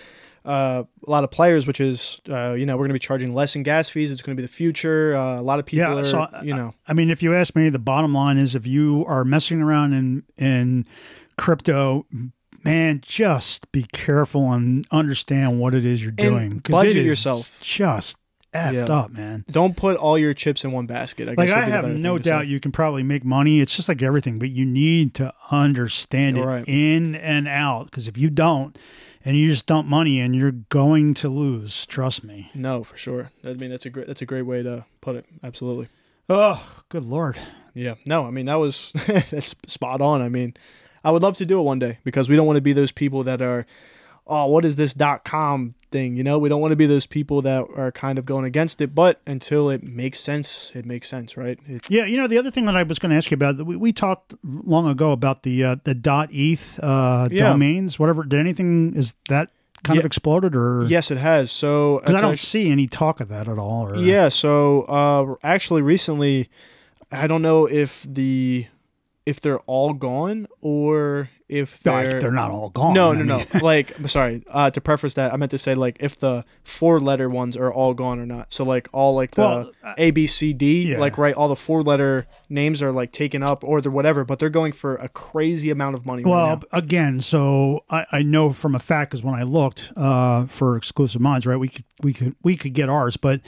[0.44, 3.32] uh, a lot of players, which is, uh, you know, we're going to be charging
[3.32, 4.12] less in gas fees.
[4.12, 5.16] It's going to be the future.
[5.16, 7.56] Uh, a lot of people Yeah, are, so you know, I mean, if you ask
[7.56, 10.84] me, the bottom line is if you are messing around in in
[11.38, 12.04] crypto,
[12.64, 16.58] man, just be careful and understand what it is you're doing.
[16.68, 17.60] budget it yourself.
[17.62, 18.16] Just
[18.52, 18.94] effed Yeah.
[18.94, 19.44] up, man.
[19.50, 21.28] don't put all your chips in one basket.
[21.28, 23.60] I guess Like I have no doubt you can probably make money.
[23.60, 26.64] It's just like everything, but you need to understand it You're right.
[26.68, 27.86] in and out.
[27.86, 28.78] Because if you don't,
[29.24, 31.86] and you just dump money and you're going to lose.
[31.86, 32.50] Trust me.
[32.54, 33.30] No, for sure.
[33.42, 35.24] I mean, that's a great, that's a great way to put it.
[35.42, 35.88] Absolutely.
[36.28, 37.38] Oh, good lord.
[37.74, 37.94] Yeah.
[38.06, 38.92] No, I mean that was
[39.30, 40.22] that's spot on.
[40.22, 40.54] I mean,
[41.04, 42.92] I would love to do it one day because we don't want to be those
[42.92, 43.66] people that are,
[44.26, 46.16] oh, what is this dot com thing?
[46.16, 48.80] You know, we don't want to be those people that are kind of going against
[48.80, 48.94] it.
[48.94, 51.58] But until it makes sense, it makes sense, right?
[51.68, 53.64] It's, Yeah, you know the other thing that I was going to ask you about,
[53.66, 57.50] we, we talked long ago about the uh, the dot .eth uh, Yeah.
[57.50, 57.98] domains.
[57.98, 59.50] Whatever, did anything is that
[59.82, 60.86] kind of exploded or?
[60.88, 61.50] yes, it has.
[61.52, 63.86] So I don't actu- see any talk of that at all.
[63.88, 66.48] Or, Yeah, so uh, actually, recently,
[67.12, 68.66] I don't know if the
[69.26, 72.92] if they're all gone or if they're they're not all gone.
[72.94, 73.60] No, I no, mean- no.
[73.60, 74.42] like, sorry.
[74.48, 77.72] Uh, to preface that, I meant to say like if the four letter ones are
[77.72, 78.52] all gone or not.
[78.52, 80.98] So like all like the Well, uh, A B C D, yeah.
[80.98, 84.38] like right, all the four letter names are like taken up or they're whatever, but
[84.38, 86.22] they're going for a crazy amount of money.
[86.24, 86.78] Well, right now.
[86.78, 91.20] again, so I, I know from a fact because when I looked uh, for exclusive
[91.22, 93.40] minds, right, we could we could we could get ours, but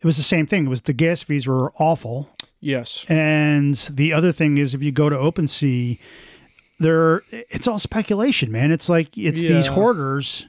[0.00, 0.66] it was the same thing.
[0.66, 2.28] It was the gas fees were awful,
[2.66, 5.98] yes, and the other thing is if you go to OpenSea,
[6.78, 8.70] there it's all speculation, man.
[8.70, 10.46] It's like it's these hoarders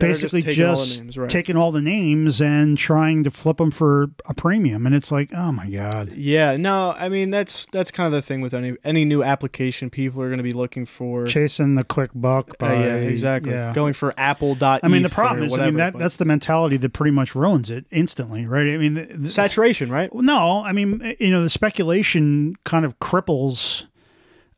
[0.00, 1.30] They're just basically taking all just names, right.
[1.30, 5.32] taking all the names and trying to flip them for a premium, and it's like,
[5.34, 6.12] oh my god.
[6.12, 6.56] yeah.
[6.56, 9.90] No, I mean that's that's kind of the thing with any any new application.
[9.90, 11.26] People are going to be looking for.
[11.26, 13.52] Chasing the quick buck, Uh, yeah, exactly.
[13.52, 13.72] yeah.
[13.72, 14.80] Going for Apple dot.
[14.82, 17.70] I mean, the problem is, I mean, that that's the mentality that pretty much ruins
[17.70, 18.68] it instantly, right?
[18.68, 20.12] I mean, the, the, saturation, right?
[20.14, 23.86] no, I mean, you know, the speculation kind of cripples,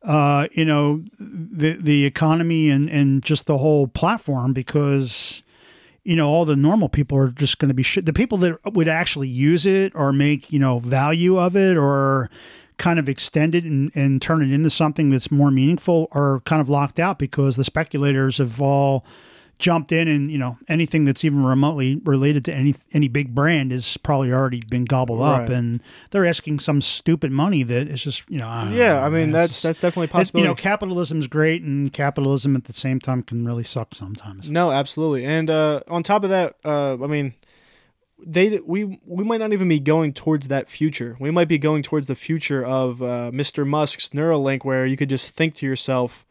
[0.03, 5.41] uh, you know, the the economy and and just the whole platform because.
[6.05, 7.81] You know, all the normal people are just going to be.
[7.81, 12.29] The people that would actually use it or make, you know, value of it or
[12.77, 16.59] kind of extend it and, and turn it into something that's more meaningful are kind
[16.59, 19.05] of locked out because the speculators have all
[19.63, 23.71] jumped in and you know anything that's even remotely related to any any big brand
[23.71, 28.23] is probably already been gobbled up and they're asking some stupid money that is just
[28.29, 30.43] you know I Yeah, know, I mean that's It's that's definitely it's- possibility.
[30.43, 34.71] you know capitalism's great and capitalism at the same time can really suck sometimes No,
[34.71, 35.23] absolutely.
[35.25, 37.33] And uh, on top of that, uh, I mean,
[38.25, 41.15] they we we might not even be going towards that future.
[41.19, 43.65] We might be going towards the future of uh, Mr.
[43.67, 46.25] Musk's Neuralink, where you could just think to yourself,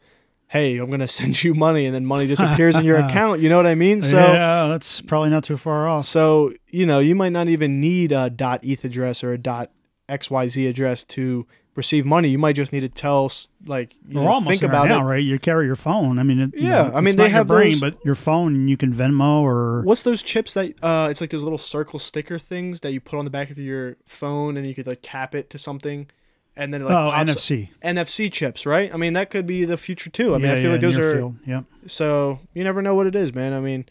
[0.53, 3.41] "Hey, I'm gonna send you money," and then money disappears in your account.
[3.41, 4.01] You know what I mean?
[4.01, 4.17] So.
[4.17, 8.11] yeah that's probably not too far off So you know you might not even need
[8.11, 9.71] a dot .eth address or a dot
[10.09, 11.45] .xyz address to
[11.75, 12.29] receive money.
[12.29, 13.31] You might just need to tell
[13.65, 15.09] like you we're know, almost think about now it.
[15.11, 17.47] right you carry your phone i mean it, you Yeah, know, I mean, they have
[17.47, 21.19] brain those- but your phone you can venmo or What's those chips that uh it's
[21.21, 24.55] like those little circle sticker things that you put on the back of your phone
[24.57, 26.09] and you could like tap it to something
[26.55, 28.93] and then like oh nfc NFC chips, right?
[28.93, 30.35] I mean that could be the future too.
[30.35, 31.35] I mean yeah, I feel yeah, like those are field.
[31.45, 31.63] Yep.
[31.87, 33.53] so you never know what it is, man.
[33.53, 33.85] I mean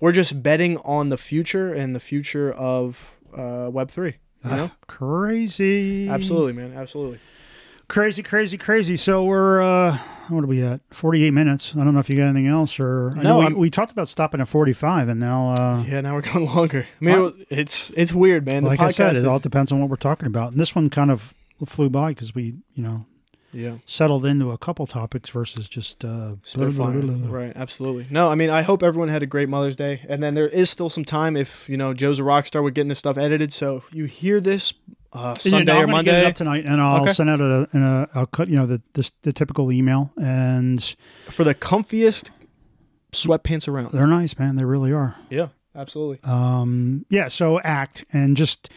[0.00, 4.14] we're just betting on the future and the future of uh web 3,
[4.44, 4.70] you know?
[4.86, 6.72] crazy Absolutely, man.
[6.76, 7.20] Absolutely.
[7.88, 8.96] Crazy, crazy, crazy.
[8.96, 9.98] So we're uh
[10.28, 10.80] what are we at?
[10.90, 11.74] Forty eight minutes.
[11.74, 14.42] I don't know if you got anything else or No, we, we talked about stopping
[14.42, 16.86] at forty five and now uh Yeah, now we're going longer.
[17.00, 17.34] I mean What?
[17.48, 18.64] it's it's weird, man.
[18.64, 20.52] The like I said, podcast it all depends on what we're talking about.
[20.52, 21.34] And this one kind of
[21.66, 23.06] flew by because we, you know,
[23.52, 23.76] yeah.
[23.86, 27.30] settled into a couple topics versus just uh blah, blah, blah.
[27.30, 28.06] Right, absolutely.
[28.10, 30.04] No, I mean, I hope everyone had a great Mother's Day.
[30.08, 32.74] And then there is still some time if, you know, Joe's a rock star with
[32.74, 33.52] getting this stuff edited.
[33.52, 34.74] So if you hear this
[35.12, 37.12] uh, Sunday or I'm gonna get it Monday up tonight, and I'll Okay.
[37.14, 40.94] send out a, a I'll cut you know the, the the typical email, and
[41.30, 42.28] for the comfiest
[43.12, 43.92] sweatpants around.
[43.92, 44.56] they're nice, man.
[44.56, 45.16] They really are.
[45.30, 46.18] Yeah, absolutely.
[46.30, 48.70] um yeah so act and just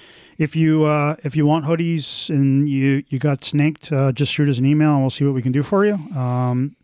[0.45, 4.49] if you uh if you want hoodies and you you got snaked uh just shoot
[4.49, 6.75] us an email and we'll see what we can do for you um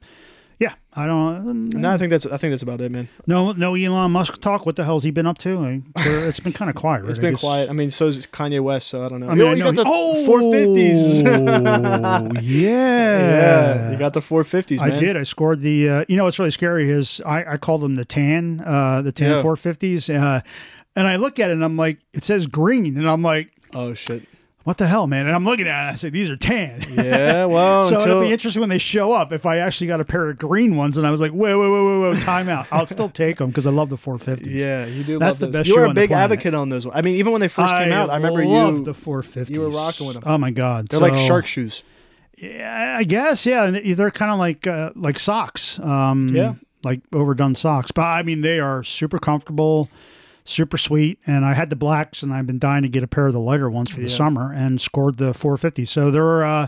[0.59, 1.69] Yeah, I don't.
[1.83, 3.07] No, I think that's I think that's about it, man.
[3.27, 4.65] No, no Elon Musk talk.
[4.65, 5.51] What the hell's he been up to?
[5.63, 5.83] I-
[6.29, 7.01] It's been kind of quiet.
[7.03, 7.09] Right?
[7.11, 7.69] It's been quiet.
[7.69, 9.29] I mean, so is Kanye West, so I don't know.
[9.29, 11.01] I mean, I you know got the he- four fifties.
[11.21, 13.19] Oh, yeah.
[13.37, 14.93] yeah, you got the four fifties, man.
[14.93, 15.15] I did.
[15.15, 15.77] I scored the.
[15.89, 19.11] Uh, you know what's really scary is I, I called them the tan, uh, the
[19.11, 19.43] tan Yeah.
[19.43, 20.41] 450s, uh,
[20.97, 23.93] and I look at it and I'm like, it says green, and I'm like, Oh
[23.93, 24.23] shit.
[24.63, 25.25] what the hell, man?
[25.27, 26.83] And I'm looking at it, and I say these are tan.
[26.93, 29.31] Yeah, well, So until, it'll be interesting when they show up.
[29.31, 31.69] If I actually got a pair of green ones, and I was like, wait, wait,
[31.71, 32.67] wait, wait, wait, time out.
[32.71, 34.45] I'll still take them because I love the 450s.
[34.47, 35.19] yeah, you do.
[35.19, 35.67] That's love the those.
[35.67, 36.85] best You're a big advocate on those.
[36.85, 36.97] ones.
[36.97, 38.83] I mean, even when they first came out, I remember love you.
[38.83, 39.49] the 450s.
[39.49, 40.23] you were rocking with them.
[40.25, 41.83] Oh my god, they're like shark shoes.
[42.37, 43.45] Yeah, I guess.
[43.45, 45.79] Yeah, they're kind of like uh, like socks.
[45.79, 46.53] Um, Yeah.
[46.83, 47.91] like overdone socks.
[47.91, 49.89] But I mean, they are super comfortable,
[50.47, 51.19] super sweet.
[51.27, 53.39] And I had the blacks, and I've been dying to get a pair of the
[53.39, 54.15] lighter ones for the Yeah.
[54.15, 55.85] summer, and scored the 450.
[55.85, 56.67] So they're uh,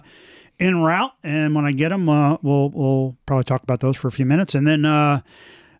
[0.60, 4.08] en route, and when I get them, uh, we'll we'll probably talk about those for
[4.08, 4.86] a few minutes, and then.
[4.86, 5.22] Uh,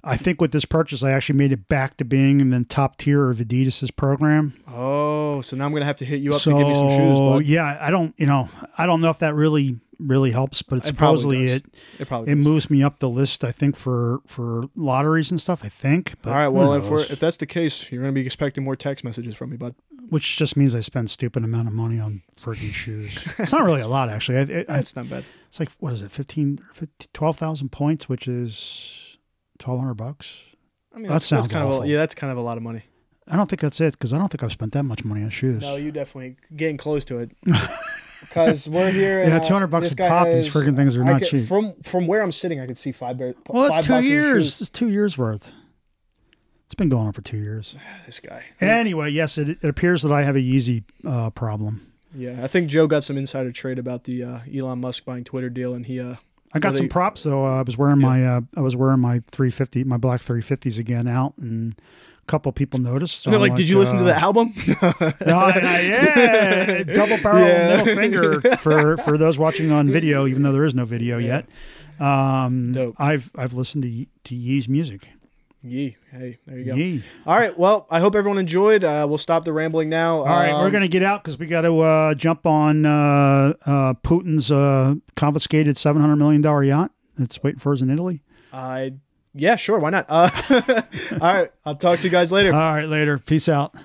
[0.02, 2.96] I think with this purchase, I actually made it back to being in the top
[2.96, 4.54] tier of Adidas's program.
[4.66, 7.18] Oh, so now I'm gonna have to hit you up to give me some shoes,
[7.18, 7.44] So, bud.
[7.44, 8.48] yeah, I don't, you know,
[8.78, 11.66] I don't know if that really really helps, but it's It probably supposedly it
[12.00, 12.32] It probably.
[12.32, 12.44] it does.
[12.44, 13.44] moves me up the list.
[13.44, 15.62] I think for for lotteries and stuff.
[15.64, 16.16] I think.
[16.22, 16.48] But All right.
[16.48, 19.50] Well, if we're if that's the case, you're gonna be expecting more text messages from
[19.52, 19.76] me, bud.
[20.10, 23.18] which just means I spend stupid amount of money on freaking shoes.
[23.38, 24.38] it's not really a lot actually.
[24.40, 25.24] I, I, I, not bad.
[25.48, 29.18] it's like what is it, 15, 15 12,000 points, which is
[29.58, 30.44] twelve hundred bucks.
[30.94, 32.58] I mean, That that's, sounds that's kind of a, yeah, that's kind of a lot
[32.58, 32.84] of money.
[33.32, 35.30] I don't think that's it because I don't think I've spent that much money on
[35.30, 35.62] shoes.
[35.62, 37.32] No, you definitely getting close to it.
[38.22, 39.24] Because we're here.
[39.28, 41.48] Yeah, uh, 200 bucks this a pop, these freaking things are I not could- cheap.
[41.48, 43.18] From from where I'm sitting, I could see five.
[43.18, 44.62] Bear, well, that's five two bucks years.
[44.62, 45.50] It's two years worth.
[46.66, 47.76] It's been going on for two years.
[48.06, 48.44] This guy.
[48.62, 51.92] Anyway, yes, it, it appears that I have a Yeezy uh, problem.
[52.14, 55.50] Yeah, I think Joe got some insider trade about the uh, Elon Musk buying Twitter
[55.50, 56.16] deal, and he uh,
[56.54, 57.46] I got some props though.
[57.46, 58.08] Uh, I was wearing Yeah.
[58.08, 61.80] my uh, I was wearing my 350, my black 350s again out, and
[62.30, 63.24] couple people noticed.
[63.24, 64.54] So they're I'm like, "Did you listen to uh, the album?"
[65.26, 67.78] No, and I- yeah, double barrel Yeah.
[67.84, 71.42] middle finger for for those watching on video, even though there is no video Yeah.
[72.00, 72.06] yet.
[72.08, 72.96] Um, Dope.
[72.98, 75.10] I've I've listened to to Yee's music.
[75.62, 75.98] Yee.
[76.12, 76.76] Hey, there you go.
[76.76, 77.04] Yee.
[77.26, 77.58] All right.
[77.60, 78.86] Well, I hope everyone enjoyed.
[78.86, 80.20] Uh, we'll stop the rambling now.
[80.20, 83.54] All right, we're Um, gonna get out because we got to uh, jump on uh,
[83.66, 88.22] uh, Putin's uh, confiscated seven hundred million dollar yacht that's waiting for us in Italy.
[88.54, 88.94] I
[89.34, 89.80] yeah, sure.
[89.80, 90.06] Why not?
[90.10, 90.30] Uh,
[91.22, 91.52] all right.
[91.66, 92.54] I'll talk to you guys later.
[92.54, 93.18] All right, later.
[93.20, 93.76] Peace out.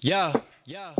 [0.00, 0.32] Yeah.
[0.66, 0.94] Yeah.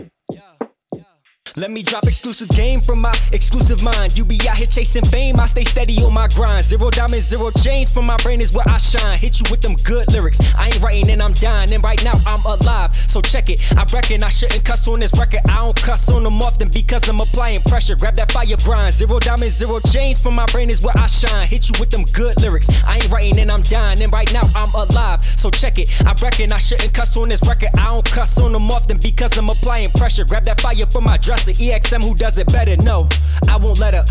[1.55, 4.17] Let me drop exclusive game from my exclusive mind.
[4.17, 6.65] You be out here chasing fame, I stay steady on my grind.
[6.65, 9.19] Zero diamonds, zero chains from my brain is where I shine.
[9.19, 10.55] Hit you with them good lyrics.
[10.55, 12.97] I ain't writing and I'm dying, and right now I'm alive.
[12.97, 13.61] So check it.
[13.77, 15.41] I reckon I shouldn't cuss on this record.
[15.47, 17.97] I don't cuss on them often because I'm applying pressure.
[17.97, 18.95] Grab that fire grind.
[18.95, 21.47] Zero diamonds, zero chains from my brain is where I shine.
[21.47, 22.83] Hit you with them good lyrics.
[22.85, 25.23] I ain't writing and I'm dying, and right now I'm alive.
[25.23, 25.91] So check it.
[26.07, 27.69] I reckon I shouldn't cuss on this record.
[27.77, 30.25] I don't cuss on them often because I'm applying pressure.
[30.25, 31.63] Grab that fire from my dresser.
[31.63, 32.77] EXM who does it better.
[32.77, 33.09] No,
[33.49, 34.09] I won't let up.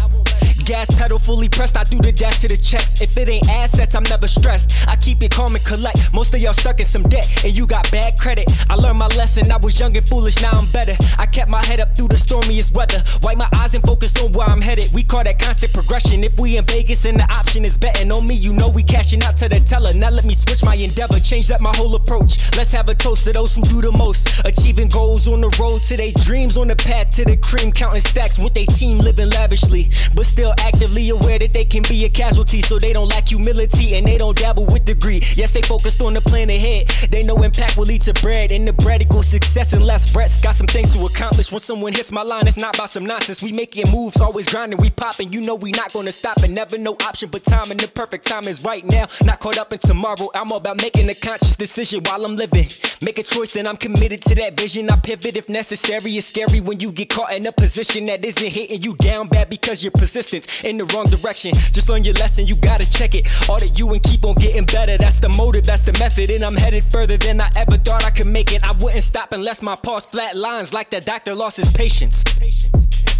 [0.65, 3.01] Gas pedal fully pressed, I do the dash to the checks.
[3.01, 4.87] If it ain't assets, I'm never stressed.
[4.87, 6.13] I keep it calm and collect.
[6.13, 8.45] Most of y'all stuck in some debt, and you got bad credit.
[8.69, 10.93] I learned my lesson, I was young and foolish, now I'm better.
[11.17, 13.01] I kept my head up through the stormiest weather.
[13.23, 14.93] Wipe my eyes and focused on where I'm headed.
[14.93, 16.23] We call that constant progression.
[16.23, 19.23] If we in Vegas and the option is betting on me, you know we cashing
[19.23, 19.93] out to the teller.
[19.95, 22.37] Now let me switch my endeavor, change up my whole approach.
[22.55, 24.45] Let's have a toast to those who do the most.
[24.45, 28.01] Achieving goals on the road to their dreams, on the path to the cream, counting
[28.01, 32.09] stacks with their team, living lavishly, but still actively aware that they can be a
[32.09, 35.21] casualty, so they don't lack humility and they don't dabble with degree.
[35.35, 36.87] Yes, they focused on the plan ahead.
[37.09, 40.41] They know impact will lead to bread, and the bread equals success and less frets.
[40.41, 41.51] Got some things to accomplish.
[41.51, 43.41] When someone hits my line, it's not by some nonsense.
[43.41, 45.31] We making moves, always grinding, we popping.
[45.31, 47.29] You know we not gonna stop, and never no option.
[47.29, 49.05] But time and the perfect time is right now.
[49.23, 50.29] Not caught up in tomorrow.
[50.33, 52.67] I'm about making a conscious decision while I'm living.
[53.01, 54.89] Make a choice, then I'm committed to that vision.
[54.89, 56.11] I pivot if necessary.
[56.17, 59.49] It's scary when you get caught in a position that isn't hitting you down bad
[59.49, 61.51] because you're persistent in the wrong direction.
[61.53, 63.27] Just learn your lesson, you gotta check it.
[63.49, 64.97] Audit you and keep on getting better.
[64.97, 66.29] That's the motive, that's the method.
[66.29, 68.63] And I'm headed further than I ever thought I could make it.
[68.63, 72.23] I wouldn't stop unless my pulse flat lines like the doctor lost his patience.
[72.23, 73.10] patience.